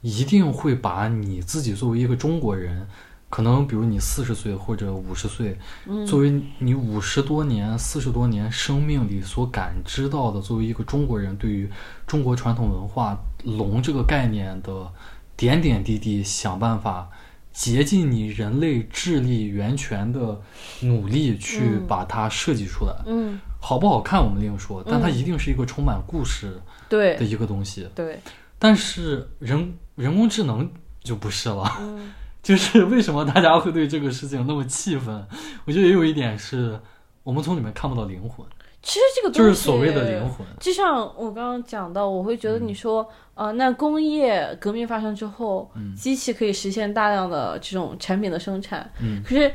[0.00, 2.88] 一定会把你自己作为一个中国人。
[3.28, 5.56] 可能比如你四十岁或者五十岁，
[5.86, 6.04] 嗯。
[6.04, 11.70] 作为你五十多年、四十多年生命里所感知到的，作为一个中国人对于
[12.08, 14.90] 中国传统文化“龙”这个概念的
[15.36, 17.08] 点点滴滴，想办法
[17.52, 20.40] 竭尽你人类智力源泉的
[20.80, 21.86] 努力去嗯。
[21.86, 22.94] 把它设计出来。
[23.06, 27.16] 嗯，好不好看我们另说，但它嗯一定是一个充满故事对。
[27.16, 27.88] 的一个东西。
[27.94, 28.20] 对，
[28.58, 30.70] 但是人人工智能
[31.02, 32.12] 就不是了，嗯。
[32.42, 35.26] 就是为什么大家会对这个事情那么气愤？
[35.66, 36.80] 我觉得也有一点是
[37.22, 38.46] 我们从里面看不到灵魂，
[38.82, 40.46] 其实这个东西就是所谓的灵魂。
[40.58, 49.52] 就像我刚刚讲到，我会觉得嗯你说，呃，那工业革命发生之后，嗯机器可以实现大量的这种产品的生产，嗯可是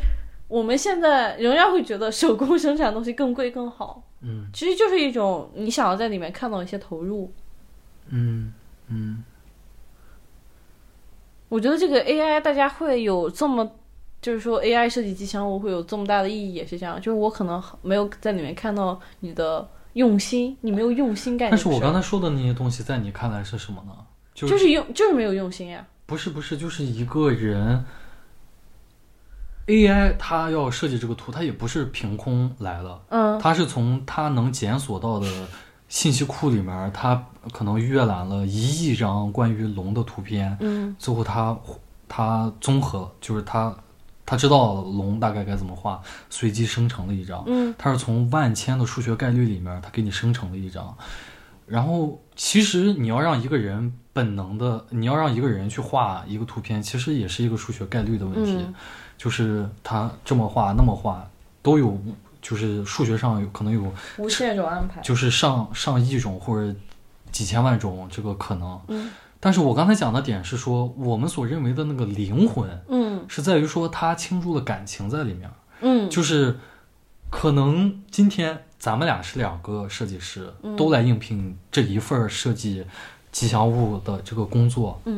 [0.48, 7.34] 我们现在仍然会觉得手工生产的东西更贵更好，嗯其实就是一种你想要在里面看到一些投入。
[8.10, 8.54] 嗯
[8.90, 9.24] 嗯
[11.50, 13.72] 我觉得这个 AI 大家会有这么，
[14.22, 21.60] 就是说 AI 设计吉祥物会有这么大的意义，也是这样，就是我可能没有在里面看到你的用心，你没有用心干这但。
[21.60, 23.94] 是我刚才说的那些东西，在你看来是什么呢？
[24.34, 25.86] 就就是用就是没有用心呀。
[26.06, 27.84] 不是不是，就是一个人
[29.68, 35.28] AI 它要设计这个图，它也不是凭空来了，嗯它是从它能检索到的
[35.88, 41.58] 信息库里面，它可能阅览了一亿张关于龙的图片，嗯最后它
[42.08, 43.76] 它综合，就是它
[44.26, 47.44] 它知道龙大概该怎么画，随机生成了一张。
[47.46, 50.96] 嗯它是从万千的数学概率里面，他给你生成了一张。
[51.68, 58.74] 然后，其实你要让一个人本能的，你要让一个人去画一个图片，其实也是一个数学概率的问题，嗯
[59.18, 61.28] 就是他这么画那么画
[61.64, 62.00] 都有，
[62.42, 65.02] 就是数学上有可能有，无限种安排。
[65.02, 66.78] 就是上上亿种或者
[67.32, 68.80] 几千万种这个可能。
[68.88, 69.10] 嗯
[69.46, 75.48] 但是我刚才讲的点是说，我们所认为的那个灵魂，嗯是在于说它倾注了感情在里面。
[75.82, 76.58] 嗯就是
[77.30, 82.84] 可能今天咱们俩是两个设计师，嗯都来应聘这一份设计
[83.32, 85.00] 吉祥物的这个工作。
[85.06, 85.16] 嗯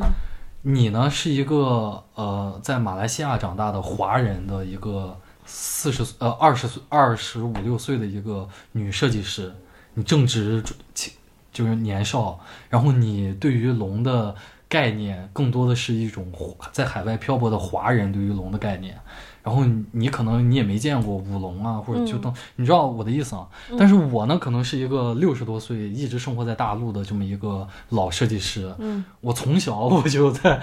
[0.60, 9.50] 你呢是一个呃在马来西亚长大的华人的一个四十呃二十岁二十五六岁的一个女设计师，
[9.94, 10.62] 你正值
[10.92, 11.14] 青
[11.52, 12.38] 就是年少，
[12.68, 14.34] 然后你对于龙的
[14.68, 16.30] 概念更多的是一种
[16.72, 18.96] 在海外漂泊的华人对于龙的概念，
[19.42, 23.48] 然后你你可能你也没见过舞龙啊，或者就当、你知道我的意思啊。
[23.78, 30.60] 但是我呢，可能是一个六十多岁一直生活在大陆的这么一个老设计师，嗯我从小我就在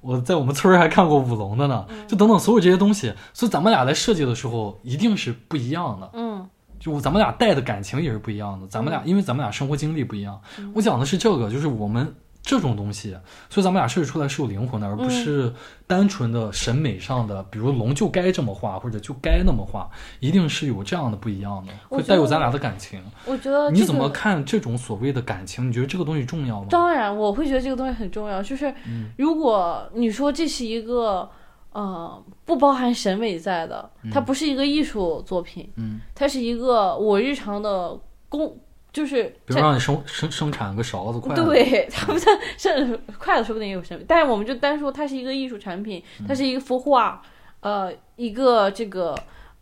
[0.00, 6.10] 我在我们村儿还看过舞龙的呢，就等等所有这些东西，所以咱们俩在设计的时候一定是不一样的。
[6.14, 6.48] 嗯
[6.86, 10.40] 就咱们俩带的感情也是不一样的，咱们俩因为咱们俩生活经历不一样，
[10.72, 13.10] 我讲的是这个，就是我们这种东西，
[13.50, 15.52] 所以咱们俩设计出来是有灵魂的，而不是
[15.84, 23.02] 单纯的审美上的，比如龙就该这么画，或者就该那么画，一定是有这样的不一样的，会带有咱俩的感情。
[23.24, 25.68] 我觉得、这个、你怎么看这种所谓的感情？
[25.68, 26.68] 你觉得这个东西重要吗？
[26.70, 28.40] 当然，我会觉得这个东西很重要。
[28.40, 31.28] 就是嗯如果你说这是一个
[31.76, 37.94] 呃不包含审美在的，它不是一个艺术作品，嗯，它是一个我日常的
[38.30, 38.56] 工，
[38.90, 47.20] 就是比如让你生生生产个勺子、筷子，对， 他们的甚至筷子说不定也有审美，但是我们就单说它是一个艺术产品，它是一幅画，
[47.60, 49.14] 呃，一个这个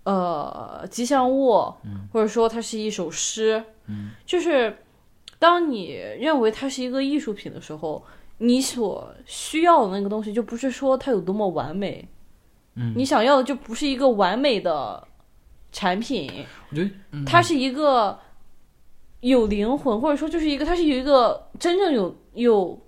[0.04, 1.74] 呃吉祥物，
[2.12, 4.12] 或者说它是一首诗，嗯。
[4.24, 4.78] 就是
[5.40, 8.04] 当你认为它是一个艺术品的时候，
[8.38, 12.06] 你所需要的那个东西就不是说它有多么完美，
[12.74, 15.06] 嗯你想要的就不是一个完美的
[15.72, 16.30] 产品，
[16.70, 18.18] 我觉得，嗯它是一个
[19.20, 22.78] 有灵魂，或者说就是一个，它是有一个真正有有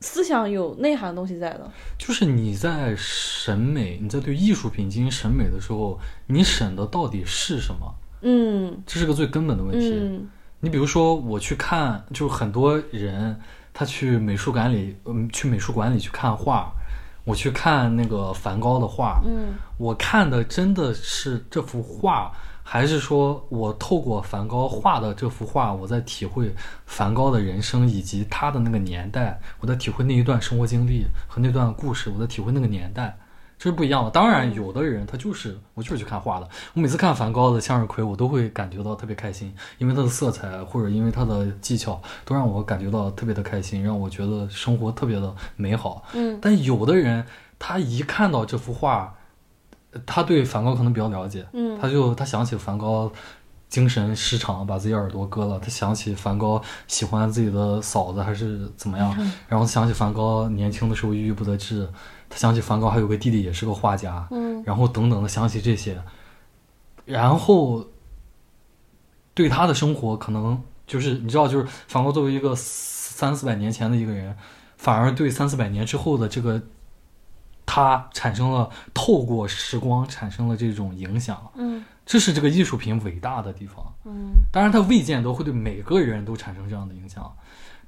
[0.00, 1.70] 思想、有内涵的东西在的。
[1.98, 7.94] 就是你在审美，你在对艺术品进行审美的时候，你审的到底是什么？
[8.22, 9.90] 嗯这是个最根本的问题。
[9.92, 10.30] 嗯
[10.64, 13.36] 你比如说，我去看，就是很多人
[13.74, 16.72] 他去美术馆里，嗯，去美术馆里去看画，
[17.24, 19.54] 我去看那个梵高的画，嗯。
[19.78, 22.30] 我看的真的是这幅画，
[22.62, 26.54] 还是说我透过梵高画的这幅画，我在体会
[26.86, 33.16] 梵高的人生以及他的那个年代，我在体会那一段生活经历和那段故事，我在体会那个年代。
[33.62, 34.10] 这是不一样的。
[34.10, 36.48] 当然，有的人他就是我就是去看画的。
[36.74, 46.02] 我每次看梵高的向日葵，我都会感觉到特别开心，因为它的色彩或者因为它的技巧，都让我感觉到特别的开心，让我觉得生活特别的美好。
[46.12, 47.24] 嗯但有的人，
[47.56, 49.14] 他一看到这幅画，
[49.92, 53.12] 呃他对梵高可能比较了解，嗯他就他想起梵高
[53.68, 55.60] 精神失常，把自己耳朵割了。
[55.60, 61.88] 他想起梵高喜欢自己的嫂子还是怎么样，然后想起梵高年轻的时候郁郁不得志，
[62.32, 66.02] 他想起梵高还有个弟弟也是个画家，嗯然后等等的想起这些，
[67.04, 67.86] 然后
[69.34, 74.34] 对他的生活可能就是你知道，就是梵高作为一个三四百年前的一个人，
[74.78, 76.62] 反而对三四百年之后的这个
[77.66, 83.84] 他产生了透过时光产生了这种影响，嗯这是这个艺术品伟大的地方。
[84.06, 87.30] 嗯当然，他未见得会对每个人都产生这样的影响。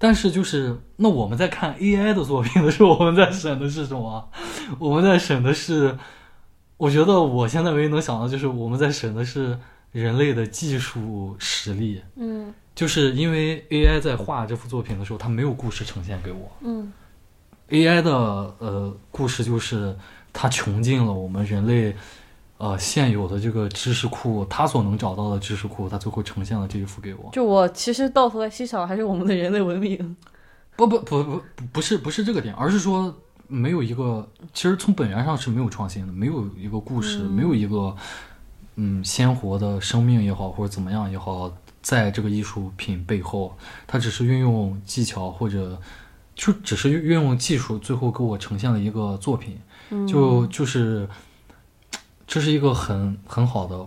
[0.04, 4.30] 但是，就是那我们在看 AI 的作品的时候，我们在审的是什么？
[4.78, 5.96] 我们在审的是，
[6.76, 9.58] 我觉得我现在唯一能想到就是我们在审的是
[9.92, 12.02] 人类的技术实力。
[12.16, 16.52] 嗯就是因为 AI 在画这幅作品的时候，它没有故事呈现给我。
[16.60, 16.92] 嗯
[17.70, 18.12] AI 的
[18.58, 19.96] 呃故事就是
[20.34, 21.96] 它穷尽了我们人类
[22.58, 27.30] 呃现有的这个知识库，他所能找到的知识库，他最后呈现了这一幅给我。
[27.32, 30.16] 就我其实到头来欣赏还是我们的人类文明。
[30.76, 33.14] 不不不不不不是不是这个点，而是说
[33.46, 37.94] 没有一个，其实从本源上是没有创新的，没有一个故事，嗯没有一个
[38.74, 45.80] 嗯鲜活的生命也好，或者怎么样也好，在这个艺术品背后，它只是运用技巧或者
[46.34, 49.56] 就只是运用技术，最后给我呈现了一个作品，
[49.90, 51.08] 嗯就就是
[52.26, 53.86] 这是一个很很好的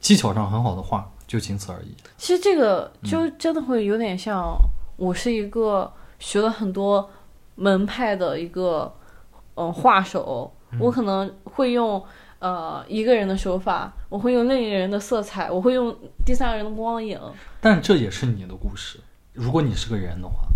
[0.00, 1.94] 技巧上很好的画，就仅此而已。
[2.16, 4.56] 其实这个就真的会有点像，
[4.96, 7.10] 我是一个学了很多
[7.56, 8.94] 门派的一个
[9.54, 12.02] 嗯画手，我可能会用
[12.38, 15.94] 呃一个人的手法，我会用另一个人的色彩，我会用
[16.24, 17.20] 第三个人的光影，
[17.60, 19.00] 但这也是你的故事，
[19.32, 20.46] 如果你是个人的话，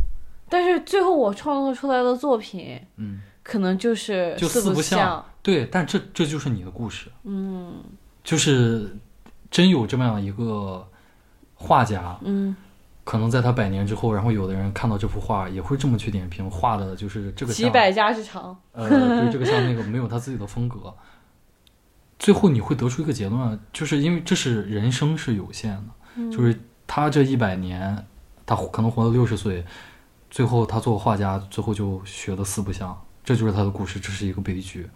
[0.48, 3.20] 但是最后我创作出来的作品嗯。
[3.42, 7.74] 可能就是就四不不像对，但这这就是你的故事，嗯。
[8.22, 8.96] 就是
[9.50, 10.86] 真有这么样一个
[11.54, 12.54] 画家，嗯。
[13.04, 20.94] 可能在他百年之后，然后有的人看到这幅画也会这么去点评，画的就是这个像几百家之长，呃，对这个像那个没有他自己的风格。
[22.16, 25.84] 最后你会得出一个结论，就是因为这是人生是有限的，
[26.14, 26.30] 嗯。
[26.30, 28.06] 就是他这一百年，
[28.46, 29.64] 他可能活到六十岁，
[30.30, 34.88] 最后他做画家，最后就学的四不像，这就是他的故事，这是一个悲剧。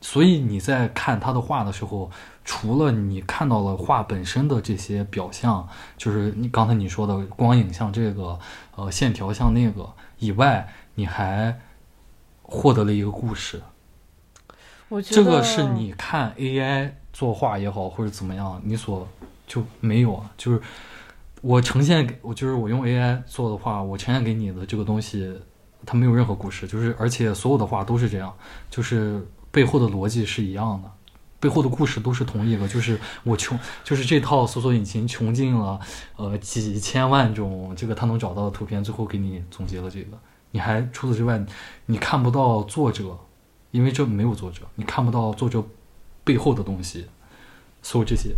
[0.00, 2.10] 所以你在看他的画的时候，
[2.44, 5.66] 除了你看到了画本身的这些表象，
[5.96, 8.38] 就是你刚才你说的光影像这个，
[8.76, 11.58] 呃，线条像那个以外，你还
[12.42, 13.62] 获得了一个故事。
[14.90, 19.08] 我觉得这个是你看 AI 作画也好，或者怎么样，你所
[19.46, 20.30] 就没有啊。
[20.36, 20.60] 就是
[21.40, 25.34] 我呈现给我，就是我用 AI 做的画，我呈现给你的这个东西，
[25.86, 28.34] 它没有任何故事，就是而且所有的话都是这样，
[28.70, 30.90] 就是背后的逻辑是一样的。
[31.40, 35.78] 背后的故事都是同一个，就是我穷，就是这套搜索引擎穷尽了，
[36.16, 40.16] 呃几千万种这个他能找到的图片，最后给你总结了这个。
[40.52, 41.44] 你还除此之外，
[41.84, 43.18] 你看不到作者，
[43.72, 45.62] 因为这没有作者，你看不到作者
[46.24, 47.06] 背后的东西，
[47.82, 48.30] 所有这些。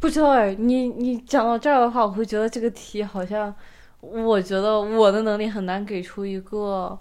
[0.00, 3.54] 不知道哎，你你讲到这儿的话，我会觉得这个题好像，
[4.02, 6.98] 我觉得我的能力很难给出一个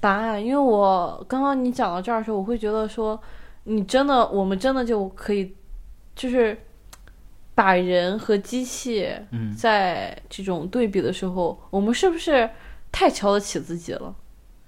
[0.00, 3.20] 答案，因为我刚刚你讲到这儿的时候，我会觉得说，
[3.64, 5.54] 你真的，我们真的就可以，
[6.14, 6.56] 就是
[7.54, 12.48] 把人和机器嗯在这种对比的时候，我们是不是
[12.92, 14.14] 太瞧得起自己了？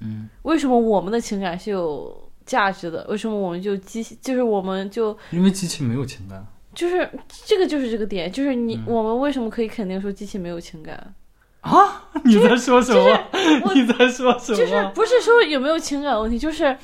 [0.00, 3.06] 嗯为什么我们的情感是有价值的？
[3.08, 6.44] 为什么我们就机器，就是我们就因为机器没有情感。
[6.74, 7.06] 就是
[7.44, 11.14] 这个就是这个点，就是你、嗯我们为什么可以肯定说机器没有情感？
[11.62, 12.10] 啊！
[12.24, 13.00] 你在说什么？
[13.64, 14.58] 我你在说什么？
[14.58, 16.76] 就是不是说有没有情感问题，就是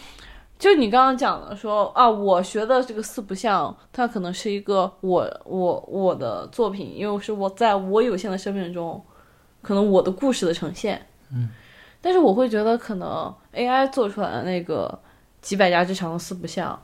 [0.59, 9.05] 就你刚刚讲的说啊，我学的这个四不像，它可能是一个我我我的作品，因为是我在我有限的生命中，
[9.63, 11.07] 可能我的故事的呈现。
[11.33, 11.51] 嗯，
[12.01, 14.99] 但是我会觉得可能 AI 做出来的那个
[15.43, 16.81] 几百家之长的四不像，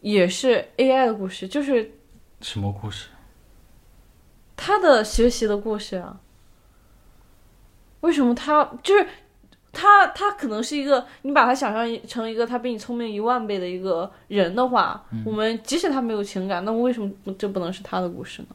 [0.00, 1.92] 也是 AI 的故事，就是
[2.40, 3.08] 什么故事？
[4.54, 6.20] 他的学习的故事啊。
[8.00, 9.06] 为什么他就是
[9.72, 10.06] 他？
[10.08, 18.48] 他可能是一个，你把他想象成一个他比你聪明一万倍的一个人的话，我们即使他没有情感，那么为什么这不能是他的故事呢？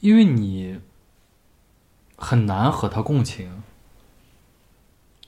[0.00, 0.80] 因为你
[2.16, 3.62] 很难和他共情。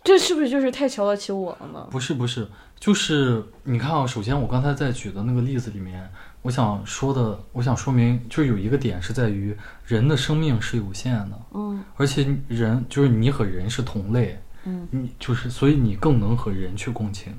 [0.02, 1.88] 这是不是就是太瞧得起我了呢？
[1.90, 2.46] 不是不是，
[2.78, 6.12] 就是你看啊，首先我刚才在举的那个例子里面，
[6.44, 17.32] 我想说的，我想说明，就是有一个点是在于人的生命是有限的，嗯而且人就是你和人是同类，嗯，你就是所以你更能和人去共情。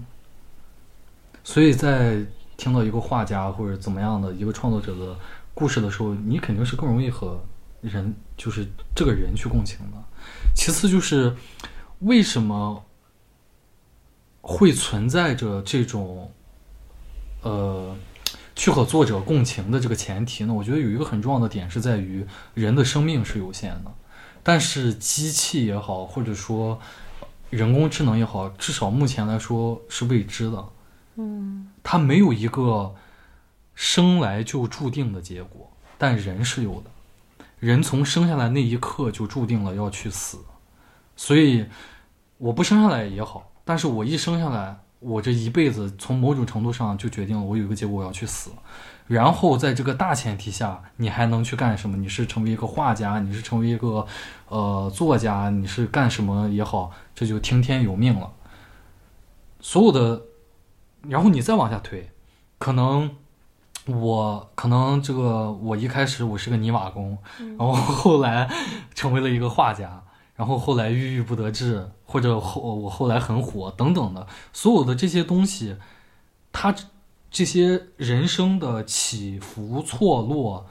[1.43, 2.17] 所以在
[2.57, 5.15] 听到一个画家或者怎么样的一个创作者的
[5.53, 7.39] 故事的时候，你肯定是更容易和
[7.81, 9.97] 人就是这个人去共情的。
[10.55, 11.35] 其次就是
[11.99, 12.83] 为什么
[14.41, 16.31] 会存在着这种
[17.43, 17.95] 呃
[18.55, 20.53] 去和作者共情的这个前提呢？
[20.53, 23.93] 我觉得有一个很重要的点是在于人的生命是有限的，
[24.41, 26.79] 但是机器也好，或者说
[27.49, 30.65] 人工智能也好，至少目前来说是未知的。
[31.17, 32.95] 嗯它没有一个
[33.73, 36.89] 生来就注定的结果，但人是有的。
[37.59, 40.39] 人从生下来那一刻就注定了要去死，
[41.15, 41.65] 所以
[42.37, 48.49] 我不生下来也好，但是我一生下来，我这一辈子从某种程度上就决定了我有一个结果我要去死。
[49.07, 51.95] 然后在这个大前提下，你还能去干什么？
[51.95, 54.07] 你是成为一个画家，你是成为一个
[54.47, 58.31] 呃作家，你是干什么也好，这就听天由命了。
[59.59, 60.23] 所有的，
[61.07, 62.09] 然后你再往下推，
[62.57, 63.11] 可能
[63.85, 68.49] 我可能这个我一开始我是个泥瓦工，然后后来
[68.95, 70.01] 成为了一个画家，
[70.35, 75.77] 然后后来郁郁不得志，或者后我后来很火等等的，所有的这些东西，
[76.51, 76.75] 它
[77.31, 80.67] 这些人生的起伏错落，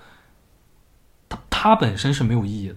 [1.28, 2.76] 它它本身是没有意义的，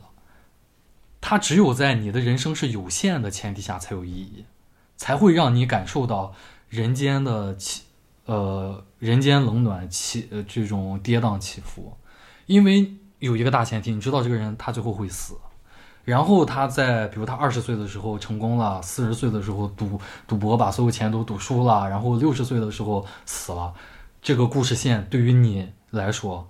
[1.19, 4.45] 它只有在你的人生是有限的前提下才有意义，
[4.95, 6.33] 才会让你感受到
[6.69, 7.83] 人间的起
[8.25, 11.97] 呃人间冷暖起呃这种跌宕起伏，
[12.45, 15.35] 因为有一个大前提，你知道这个人他最后会死。
[16.07, 23.73] 然后他在，比如他二十岁的时候成功了，四十岁的时候赌赌博把所有钱都赌输了，然后六十岁的时候死了，
[24.21, 26.47] 这个故事线对于你来说，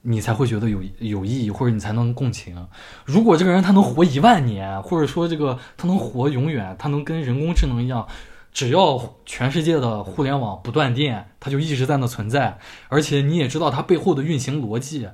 [0.00, 2.66] 你才会觉得有有意义，或者你才能共情。
[3.04, 8.08] 如果这个人他能活一万年，或者说这个他能活永远，他能跟人工智能一样，
[8.54, 12.56] 只要全世界的互联网不断电，它就一直在那存在，
[12.88, 15.10] 而且你也知道它背后的运行逻辑。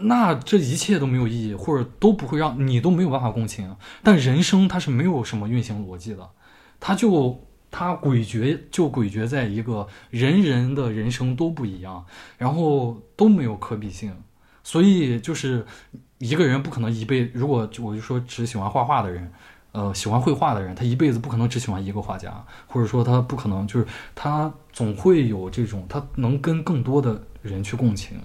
[0.00, 3.76] 那这一切都没有意义，或者都不会让你都没有办法共情。
[4.02, 6.28] 但人生它是没有什么运行逻辑的，
[6.78, 14.14] 它就它诡谲就诡谲在一个人人的人生都不一样，然后都没有可比性，
[14.62, 15.66] 所以就是
[16.18, 19.30] 一个人不可能一辈，如果我就说只喜欢画画的人，
[19.78, 28.18] 呃，喜欢绘画的人，他一辈子不可能只喜欢一个画家，或者说他不可能就是他总会有这种，他能跟更多的人去共情。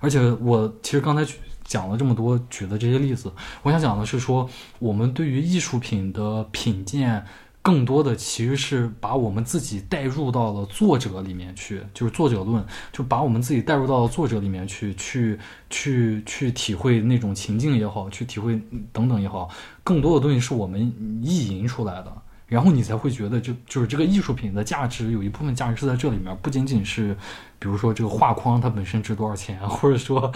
[0.00, 1.22] 而且我其实刚才
[1.62, 3.30] 讲了这么多，举的这些例子，
[3.62, 4.48] 我想讲的是说，
[4.78, 7.22] 我们对于艺术品的品鉴，
[7.64, 12.62] 更多的其实是把我们自己带入到了作者里面去，就是作者论，
[12.92, 15.38] 就把我们自己带入到了作者里面去，去
[15.70, 18.60] 去去体会那种情境也好，去体会
[18.92, 19.48] 等等也好，
[19.82, 20.78] 更多的东西是我们
[21.22, 22.14] 意淫出来的。
[22.46, 27.16] 然后你才会觉得，就就是这个艺术品的价值有一部分价值是在这里面，不仅仅是，
[27.58, 30.30] 比如说这个画框它本身值多少钱，或者说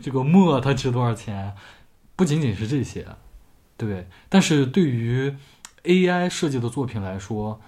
[0.00, 1.52] 这个墨它值多少钱，
[2.16, 3.06] 不仅仅是这些，
[3.76, 4.08] 对。
[4.30, 5.32] 但是对于
[5.84, 7.60] AI 设计的作品来说，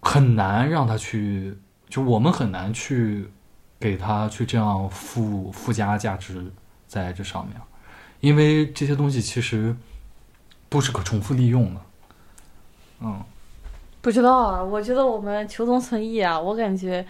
[0.00, 1.56] 很难让它去，
[1.88, 3.30] 就我们很难去
[3.78, 6.52] 给它去这样附附加价值
[6.86, 7.60] 在这上面，
[8.20, 9.74] 因为这些东西其实
[10.68, 11.80] 都是可重复利用的。
[13.00, 13.22] 嗯，
[14.00, 16.38] 不知道啊，我觉得我们求同存异啊。
[16.38, 17.04] 我感觉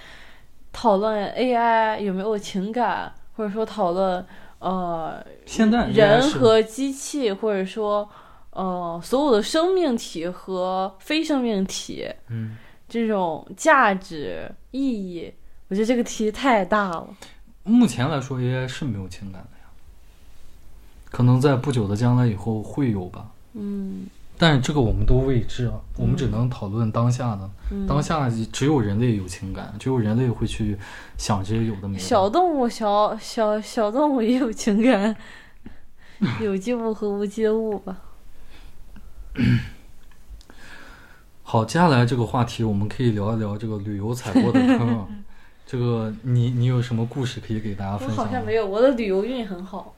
[0.72, 4.24] 讨论 AI 有没有情感，或者说讨论
[4.58, 8.08] 呃，现在人和机器，或者说
[8.52, 12.56] 呃，所有的生命体和非生命体，嗯，
[12.88, 15.32] 这种价值意义，
[15.68, 17.08] 我觉得这个题太大了。
[17.64, 19.64] 目前来说，AI 是没有情感的呀，
[21.10, 23.30] 可能在不久的将来以后会有吧。
[23.54, 24.06] 嗯。
[24.38, 27.48] 但是这个我们都未知啊，我们只能讨论当下的。
[27.70, 30.76] 嗯、当下只有人类有情感，只有人类会去
[31.16, 32.02] 想这些有的没的。
[32.02, 35.14] 小动物小小小动物也有情感，
[36.40, 37.96] 有机物和无机物吧。
[41.42, 45.22] 好，接下来这个话题我们可以聊一聊这个旅游踩过的坑。
[45.64, 48.18] 这个你你有什么故事可以给大家分享？
[48.18, 49.94] 我好像没有，我的旅游运很好。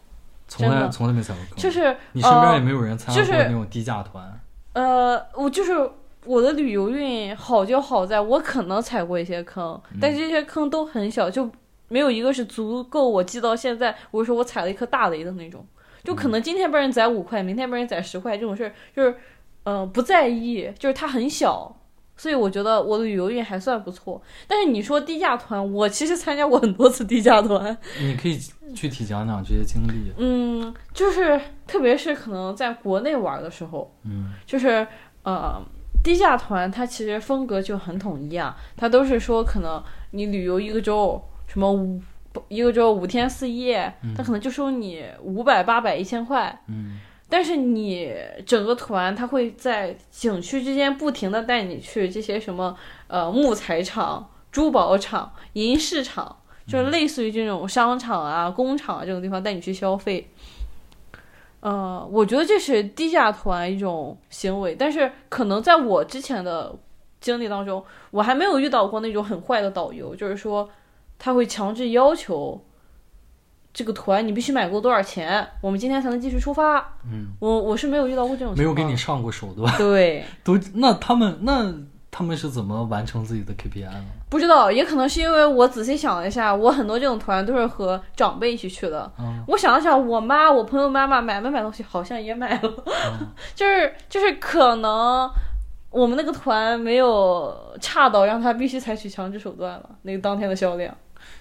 [0.46, 4.40] 从来从来没踩过坑，就是你身边也没有人参加过那种低价团。
[4.74, 5.90] 呃，我就是
[6.26, 11.50] 我的旅游运好就好在我可能踩过一些坑，但是这些坑都很小，就
[11.88, 13.96] 没有一个是足够我记到现在。
[14.10, 15.66] 我说我踩了一颗大雷的那种，
[16.04, 19.16] 就可能今天被人宰五块，明天被人宰十块这种事儿，就是
[19.64, 21.76] 呃不在意，就是它很小。
[22.16, 27.76] 所以我觉得我的旅游运还算不错，但是你说低价团，我其实参加过很多次低价团。
[28.00, 28.38] 你可以
[28.72, 30.12] 具体讲讲这些经历。
[30.16, 34.86] 嗯，就是特别是可能在国内玩的时候，嗯，就是
[35.24, 35.60] 呃
[36.04, 39.82] 低价团它其实风格就很统一啊，它都是说可能
[40.12, 42.00] 你旅游一个周，什么五
[42.46, 46.56] 一个周五天四夜，它可能就收你五百八百一千块。
[46.68, 47.00] 嗯。
[47.34, 48.14] 但是你
[48.46, 52.76] 整个团，他会在景区之间不停的带你去这些什么
[53.08, 60.30] 呃木材厂、珠宝厂、银饰厂，就是类似于这种商场啊、工厂啊这种地方带你去消费。
[61.58, 66.72] 呃，我觉得这是低价团一种行为，但是可能在我之前的
[67.20, 70.70] 经历当中，我还没有遇到过那种很坏的导游，就是说
[71.18, 72.64] 他会强制要求
[73.74, 76.78] 这个团你必须买够多少钱，我们今天才能继续出发。
[77.10, 79.74] 嗯，我我是没有遇到过这种情况，没有给你上过手对吧？
[79.76, 81.74] 对，都那他们那
[82.10, 84.04] 他们是怎么完成自己的 KPI 呢？
[84.30, 89.10] 不知道，也可能是因为我仔细想了一下，我很多这种团都是和长辈一起去的。
[89.18, 92.72] 嗯我想了想，我妈、我朋友妈妈买没买东西，好像也买了，
[93.20, 93.26] 嗯
[93.56, 95.28] 就是就是可能
[95.90, 100.94] 我们那个团没有差到让他必须采取强制手段了，那个当天的销量。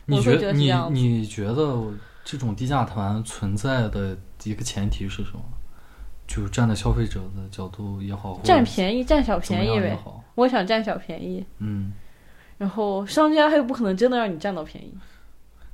[0.05, 1.77] 你我会觉得是这你样子你觉得
[2.23, 5.41] 这种低价团存在的一个前提是什么？
[6.25, 9.97] 就是站在消费者的角度也好，占便宜，占小便宜呗。
[10.35, 11.91] 我想占小便宜，嗯。
[12.57, 14.93] 然后商家他又不可能真的让你占到便宜。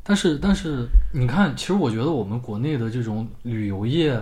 [0.02, 4.20] 但是但是你看，其实我觉得我们国内的这种旅游业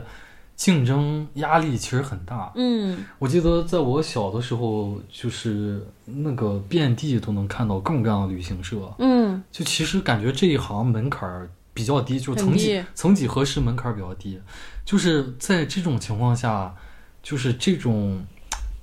[0.58, 2.52] 竞争压力其实很大。
[2.56, 14.42] 嗯我记得在我小的时候，就是那个遍地都能看到各种各样的旅行社，嗯，就其实感觉这一行门槛儿比较低，就是曾几曾几何时门槛比较低，
[14.84, 16.74] 就是在这种情况下，
[17.22, 18.20] 就是这种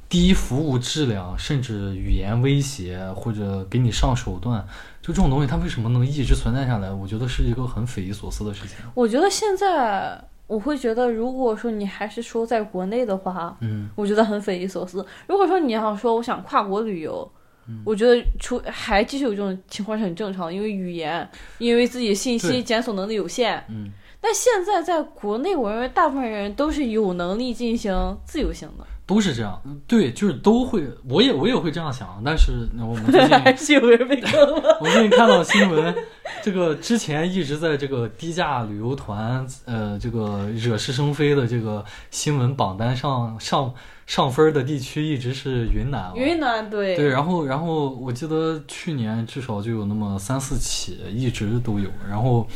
[0.08, 4.64] 低服务质量，甚至语言威胁或者给你上手段，
[5.02, 6.88] 就这种东西，它为什么能一直存在下来？
[6.92, 8.76] 我觉得是一个很匪夷所思的事情。
[8.94, 15.04] 我觉得现在我会觉得，如果说你还是说在国内的话，嗯我觉得很匪夷所思。
[15.26, 17.28] 如果说你要说我想跨国旅游，
[17.68, 21.28] 嗯我觉得出还继续有这种情况是很正常的，因为语言，
[21.58, 23.64] 因为自己信息检索能力有限。
[23.68, 34.78] 嗯，但现在在国内，我认为大部分人都是有能力进行自由行的，都是这样，对，就是都会，我也我也会这样想，但是我们最近 还是有人被坑了。
[34.80, 35.94] 我最近看到新闻，
[36.42, 43.72] 这个之前一直在这个低价旅游团，呃，这个惹是生非的这个新闻榜单上上
[44.06, 46.12] 上分的地区一直是云南啊。
[46.14, 51.88] 云南对对，然后然后我记得去年至少就有那么三四起，一直都有。
[52.08, 52.46] 然后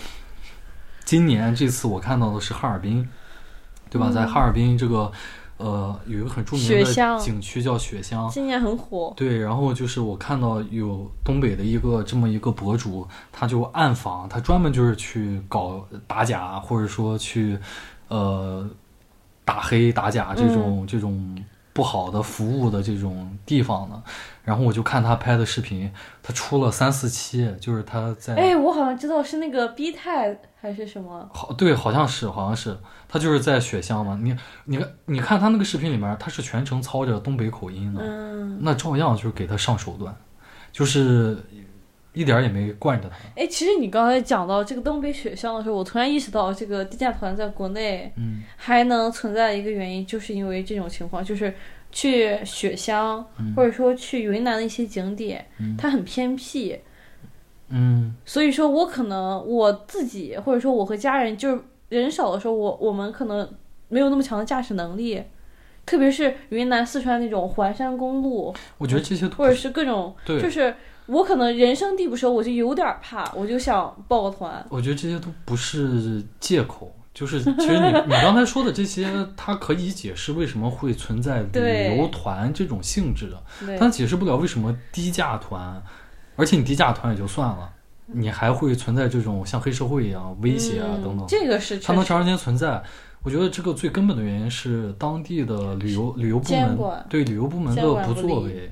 [1.05, 3.09] 今年这次我看到的是哈尔滨，
[3.89, 4.11] 对吧？
[4.11, 5.11] 在哈尔滨这个
[5.57, 9.15] 呃有一个很著名的景区叫雪乡，今年很火。
[9.17, 17.59] 对，然后就是我看到有东北的一个这么一个博主，他就暗访，他专门就是去搞打假，或者说去
[18.09, 18.69] 呃
[19.49, 21.43] 打黑打假这种、这种
[21.73, 24.03] 不好的服务的这种地方呢。
[24.45, 25.91] 然后我就看他拍的视频，
[26.23, 32.77] 他出了三四期，就是他在哎，我好像知道是那个 B 泰还是什么，好，对，好像是，好像是，
[33.09, 34.19] 他就是在雪乡嘛。
[34.23, 40.15] 你，你看，你看他那个视频里面，他是全程操着东北口音的，嗯，那照样就是给他上手段，
[40.73, 41.43] 就是
[42.13, 43.17] 一点儿也没惯着他。
[43.37, 48.43] 哎，其实你刚才讲到这个东北雪乡的时候，我突然意识到，这个低价团在国内嗯。
[48.57, 51.55] 还能存在的一个原因，就是因为这种情况，就是
[51.93, 53.55] 去雪乡、嗯。
[53.55, 55.77] 或者说去云南的一些景点，嗯。
[55.77, 56.79] 它很偏僻，
[57.69, 58.15] 嗯。
[58.25, 63.49] 所以说我可能我自己或者说我和家人就是人少的时候，我我们可能
[63.89, 65.23] 没有那么强的驾驶能力，
[65.87, 70.41] 特别是云南、四川那种环山公路，我觉得这些或者是各种，对。
[70.41, 70.75] 就是
[71.09, 74.65] 我可能人生地不熟，我就有点怕，我就想报个团。
[74.69, 76.95] 我觉得这些都不是借口。
[77.15, 85.83] 就是， 其实你你刚才说的这些，它可以解释为什么会存在旅游团这种性质，的，但解释不了为什么低价团，
[86.37, 87.69] 而且你低价团也就算了，
[88.07, 91.27] 你还会存在这种像黑社会一样威胁啊嗯等等。
[91.27, 92.81] 这个是它能长时间存在，
[93.25, 96.79] 我觉得这个最根本的原因是当地的旅游旅游部门
[97.09, 98.71] 对旅游部门的不作为。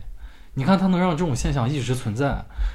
[0.58, 2.28] 你看，它能让这种现象一直存在，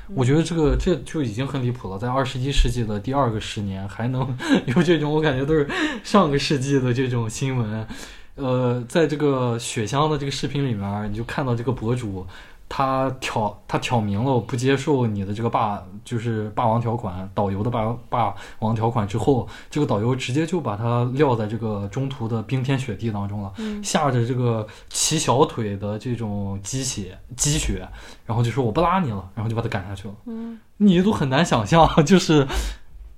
[0.07, 1.97] 嗯我觉得这个这就已经很离谱了。
[1.97, 4.37] 在二十一世纪的第二个十年，还能
[4.67, 5.67] 有这种，我感觉都是
[6.03, 7.87] 上个世纪的这种新闻。
[8.35, 12.25] 呃，在这个雪乡的这个视频里面，你就看到这个博主，
[12.73, 27.85] 他挑他挑明了我不接受你的这个霸就是霸王条款，导游的霸霸王条款之后，这个导游直接就把他撂在这个中途的冰天雪地当中了，嗯下着这个骑小腿的这种积雪积雪，
[28.25, 30.13] 然后就说我不拉你了，然后就把他赶下去了。
[30.27, 32.47] 嗯，你都很难想象，就是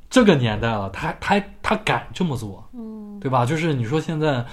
[0.10, 3.46] 这个年代了，他他他敢这么做，嗯，对吧？
[3.46, 4.44] 就是你说现在，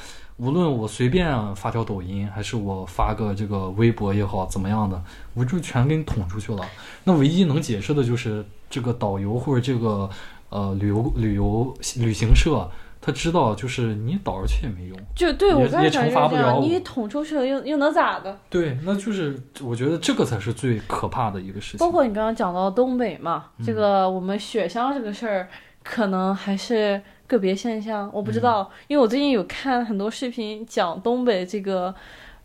[0.41, 5.01] 无论我随便发条抖音，还是我发个这个微博也好，怎么样的，
[5.35, 6.65] 我就全给你捅出去了。
[7.05, 10.09] 那唯一能解释的就是这个导游或者这个
[10.49, 12.67] 呃旅游旅游旅行社，
[13.03, 14.99] 他知道就是你导出去也没用。
[15.15, 18.39] 就对我也我刚才感惩罚不了觉这样，你捅出去了又又能咋的？
[18.49, 21.79] 对，那就是我觉得这个才是最可怕的一个事情。
[21.79, 25.49] 包括你刚刚讲到东北嘛，嗯这个我们雪乡这个事儿，
[25.83, 31.95] 可能还是个别现象，我不知道，因为我最近有看很多视频讲东北这个，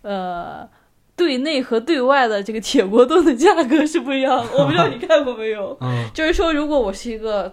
[0.03, 0.70] 呃，
[1.16, 5.76] 对内和对外的这个铁锅炖的价格是不一样的，我不知道你看过没有？
[5.82, 7.52] 嗯就是说，如果我是一个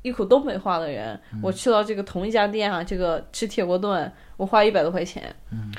[0.00, 5.70] 一口东北话的人，我去到这个同一家店啊，这个吃铁锅炖，我花一百多块钱，嗯，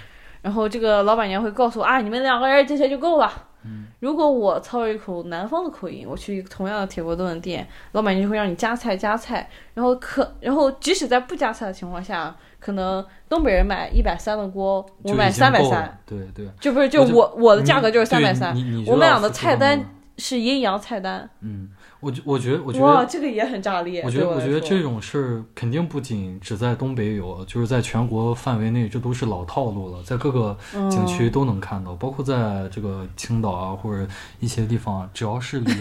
[0.43, 3.47] 然后这个老板娘会告诉我啊，你们两个人这些就够了。
[3.63, 18.55] 嗯，如果我操着一口南方的口音，我去一个同样的铁锅炖的店，老板娘就会让你加菜加菜，然后可然后即使在不加菜的情况下，可能东北人买一百三的锅，我买三百三，对对，就不是就我就我我的价格就是三百三，
[18.87, 19.83] 我们俩的菜单
[20.17, 21.29] 是阴阳菜单。
[21.41, 21.69] 嗯，
[22.01, 23.05] 我觉我觉得我觉哇，得。
[23.05, 24.01] 这个也很炸裂。
[24.03, 30.57] 我觉得，我觉得这种事儿肯定不仅只在东北有，就是在全国范围内，这都是老套路了，在各个
[30.89, 34.05] 景区嗯都能看到，包括在这个青岛啊或者
[34.39, 35.71] 一些地方，只要是旅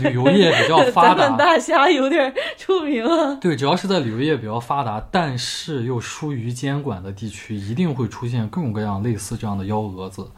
[0.00, 3.34] 旅游业比较 发达，大虾有点出名了。
[3.36, 10.30] 对，只要是在旅游业比较发达，但是又疏于监管的地区，一定会出现各种各样类似这样的幺蛾子。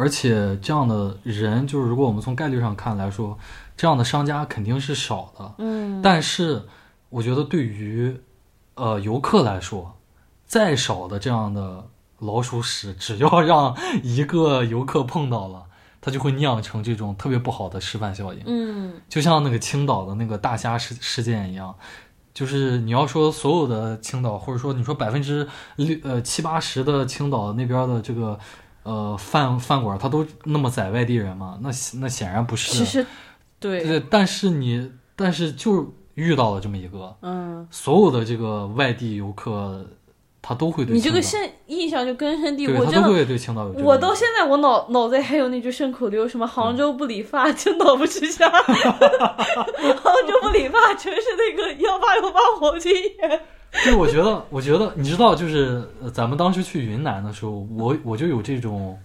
[0.00, 3.36] 而且这样的人，就是如果我们从概率上看来说，
[3.78, 5.54] 这样的商家肯定是少的。
[5.58, 6.64] 嗯，但是
[7.08, 8.20] 我觉得对于
[8.74, 9.96] 呃游客来说，
[10.44, 11.86] 再少的这样的
[12.18, 15.62] 老鼠屎，只要让一个游客碰到了，
[16.00, 18.42] 它就会酿成这种特别不好的示范效应。
[18.46, 21.72] 嗯，就像那个青岛的那个大虾事事件一样，
[22.34, 28.38] 就是你要说所有的青岛，或者说你说百分之六呃七八十的青岛那边的这个
[28.82, 31.58] 呃饭饭馆，它都那么宰外地人吗？
[31.62, 32.72] 那那显然不是。
[32.72, 33.06] 其实
[33.60, 39.84] 对，对，但是你但是就遇到了这么一个，嗯，所有的这个外地游客，
[40.40, 43.00] 他都会对你这个现印象就根深蒂对固，真的。
[43.00, 48.48] 他都会对青岛有我到现在，我脑脑袋还有那句顺口溜，什么杭州不理发，青岛不吃虾。
[48.48, 48.72] 杭
[50.26, 53.40] 州不理发， 全是那个幺八幺八黄金眼。
[53.84, 58.98] 对，我觉得，我觉得，你知道，就是呃咱们当时去云南的时候，我我就有这种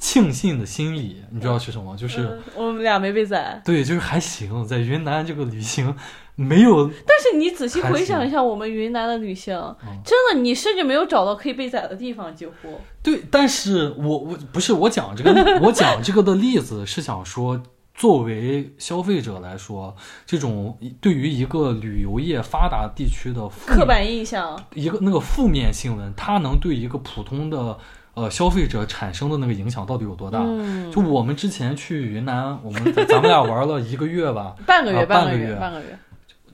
[0.00, 1.94] 庆幸的心理，你知道是什么？
[1.96, 3.60] 就是、嗯我们俩没被宰。
[3.64, 5.94] 对，就是还行，在云南这个旅行
[6.34, 12.80] 没有，但是你仔细回想一下，我们云南的旅行，嗯真的，你甚至没有找到可以被宰的地方，几乎。
[13.02, 17.62] 对，但是我我不是我讲这个，我讲这个的例子是想说，
[17.94, 19.94] 作为消费者来说，
[20.24, 27.78] 这种对于一个旅游业发达地区的刻板印象，一个那个负面新闻，它能对一个普通的
[28.20, 30.38] 呃消费者产生的那个影响到底有多大？
[30.40, 35.98] 嗯，就我们之前去云南，我们咱们俩玩了一个月吧， 半个月，啊半个个月半个月。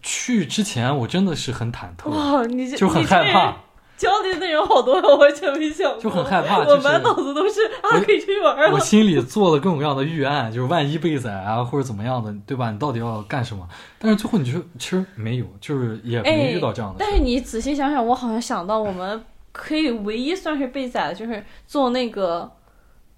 [0.03, 3.57] 去之前我真的是很忐忑，哇，你就很害怕，
[3.99, 8.79] 教的内容好多，我完全没想过，就很害怕我就是满脑子都是啊，我可以出去玩我。
[8.79, 12.71] 心里做了各种各样的预案，就是万一被宰啊或者怎么样的，对吧？
[12.71, 13.67] 你到底要干什么？
[13.99, 17.05] 但是最后你就其实没有，就是也没遇到这样的事。
[17.05, 19.25] 但是你仔细想想，我好像想到我们
[19.57, 22.53] 可以唯一算是被宰的，就是坐那个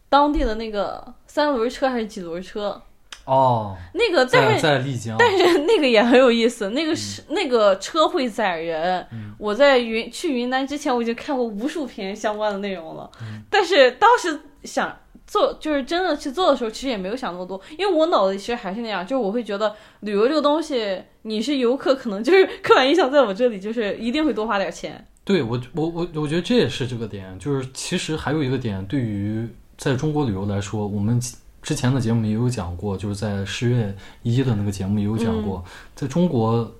[0.08, 2.80] 当地的那个三轮车还是几轮车，
[3.24, 4.62] 哦，那个但在是。
[4.62, 9.04] 在丽江，但是那个也很有意思，那个是、那个车会载人。
[9.12, 13.10] 嗯我在云去云南之前，我已经看过无数篇相关的内容了。
[13.20, 14.96] 嗯但是当时想
[15.26, 25.06] 做，就是真的去做的时候，其实也没有想那么多，因为我脑子里其实还是那样，就是我会觉得旅游这个东西，你是游客，可能就是刻板印象在我这里，就是一定会多花点钱。
[25.28, 29.46] 对我我我我觉得这也是这个点，就是其实还有一个点，对于
[29.76, 31.20] 在中国旅游来说，我们
[31.60, 35.62] 之前的节目也有讲过，就是在十月一的那个节目也有讲过，
[35.94, 36.72] 在中国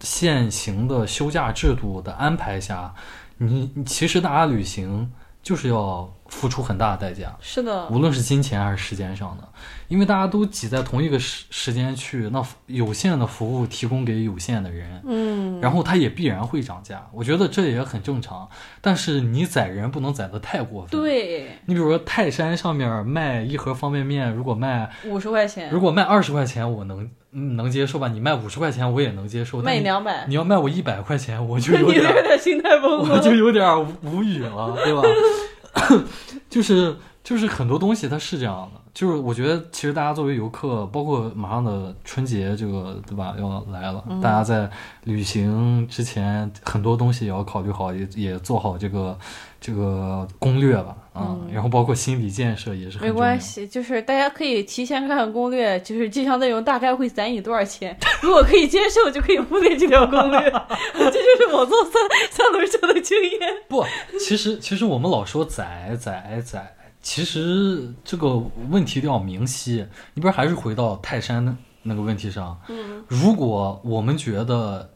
[0.00, 2.94] 现行的休假制度的安排下，
[3.38, 5.10] 你你其实大家旅行
[5.44, 7.36] 就是要付出很大的代价。
[7.40, 9.46] 是的，无论是金钱还是时间上的，
[9.86, 18.48] 因为大家都挤在同一个时时间去，那有限的服务提供给有限的人，嗯，然后它也必然会涨价，我觉得这也很正常。
[18.80, 28.08] 但是你宰人不能宰得太过分。，对，你比如说泰山上面卖一盒方便面，如果卖五十块钱如果卖二十块钱，我能嗯能接受吧？
[28.08, 29.60] 你卖五十块钱我也能接受。
[29.60, 33.34] 卖两百，你要卖我一百块钱，我就 有点有点心态崩我就。
[33.34, 35.02] 有点无无语了，对吧？
[36.48, 36.94] 就是
[37.24, 44.70] 就是很多东西它是这样的，就是我觉得其实大家作为游客，包括马上的春节这个对吧要来了，大家在
[45.02, 49.18] 旅行之前很多东西也要考虑好，也也做好这个
[49.64, 60.38] 这个攻略吧，啊、然后包括心理建设也是很没关系，就是大家可以提前看看攻略，就是这项内容大概会攒你多少钱，如果可以接受，就可以忽略这条攻略。
[60.92, 61.94] 这就是我做三
[62.30, 63.40] 三轮车的经验。
[63.66, 63.82] 不，
[64.20, 68.36] 其实其实我们老说宰宰宰，其实这个
[68.68, 69.86] 问题都要明晰。
[70.12, 72.60] 你不是还是回到泰山那那个问题上？
[72.68, 74.90] 嗯，如果我们觉得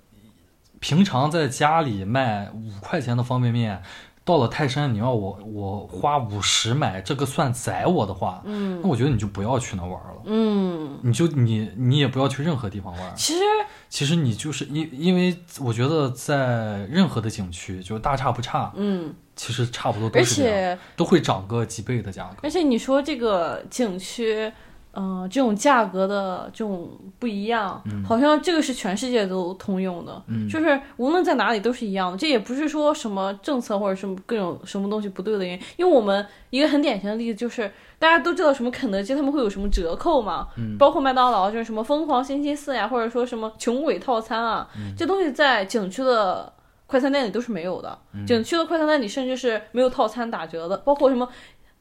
[0.78, 3.82] 平常在家里卖五块钱的方便面，
[4.28, 13.16] 到了泰山你要我我花五十买，这个算宰我的话，嗯那我觉得你就不要去那玩了，嗯，你就你你也不要去任何地方玩。
[13.16, 13.40] 其实
[13.88, 22.36] 其实你就是因因为我觉得在任何的景区，就大差不差，嗯，其实差不多都而是这样，且都会涨个几倍的价格。
[22.42, 24.52] 而且你说这个景区，
[24.98, 32.18] 嗯、这种价格的这种不一样，好像这个是全世界都通用的，嗯就是无论在哪里都是一样的。
[32.18, 40.48] 这也不是说什么政策或者什么各种什么东西不对的原因，因为我们一个很典型的例子就是大家都知道什么肯德基他们会有什么折扣嘛，
[40.78, 46.52] 包括麦当劳就是什么疯狂星期四呀，或者说什么穷鬼套餐啊，这东西在景区的。
[46.90, 51.28] 快餐店里都是没有的，景区的快餐店里甚至是没有套餐打折的，包括什么，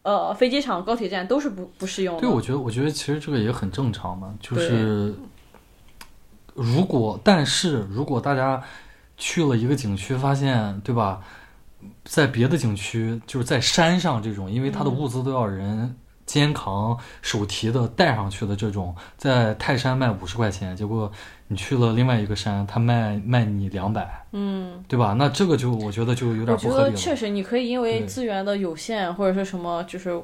[0.08, 2.22] 呃，飞机场、高铁站都是不不适用的。
[2.22, 5.14] 对，我觉得，我觉得其实这个也很正常嘛，就是
[6.54, 8.64] 如果，但是如果大家
[9.18, 11.20] 去了一个景区，发现对吧，
[12.06, 15.94] 在别的景区，就是在山上这种，因为它的物资都要人
[16.26, 21.12] 肩扛、手提的带上去的这种，在泰山卖五十块钱，结果
[21.50, 25.16] 你去了另外一个山，他卖卖你两百，嗯，对吧？
[25.18, 26.92] 那这个就我觉得就有我觉点不合理了。
[26.92, 30.22] 得确实你可以因为资源的有限或者是什么，就是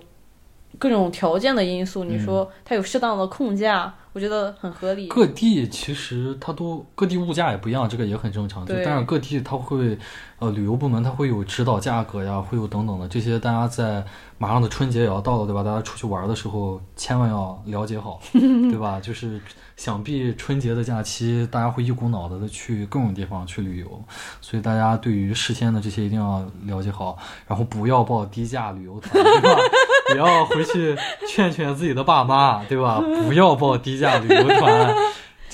[0.79, 5.07] 各种条件的因素，你嗯说它有适当的控价，我觉得很合理。
[5.07, 8.65] 各地其实它都各地物价也不一样，这个也很正常。
[8.65, 9.97] 就对但是各地它会，
[10.39, 14.03] 呃，旅游部门它会有指导价格呀，会有等等的这些，大家在
[14.37, 15.63] 马上的春节也要到了，对吧？
[15.63, 18.99] 大家出去玩的时候千万要了解好， 对吧？
[18.99, 19.39] 就是
[19.75, 24.03] 想必春节的假期，大家会一股脑的去各种地方去旅游，
[24.41, 27.17] 所以大家对于事先的这些一定要了解好，
[27.47, 29.61] 然后不要报低价旅游团，对吧？
[30.09, 30.95] 也要回去
[31.27, 33.01] 劝劝自己的爸妈，对吧？
[33.25, 34.95] 不要报低价旅游团，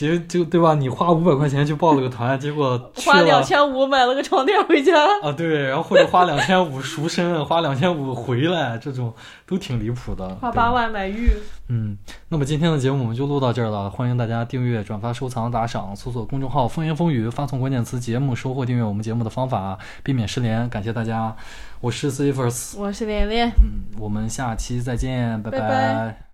[0.07, 0.75] 就就对吧？
[0.75, 9.13] 你花五百块钱去报了个团， 结果去花两了千五买了个床垫回家，啊，对，然后或者花两千五赎身， 花两千五回来，这种
[9.45, 10.29] 都挺离谱的。
[10.35, 11.29] 花八万买玉。
[11.67, 11.97] 嗯，
[12.29, 20.67] 那么今天的节目我们就录到这儿了，欢迎大家订阅、转发、收藏、打赏，搜索公众号“风言风语”，发送关键词“节目”，收获订阅我们节目的方法，避免失联。
[20.69, 21.35] 感谢大家，
[21.81, 23.49] 我是 C First，我是连连。
[23.49, 26.28] 嗯，我们下期再见，拜拜拜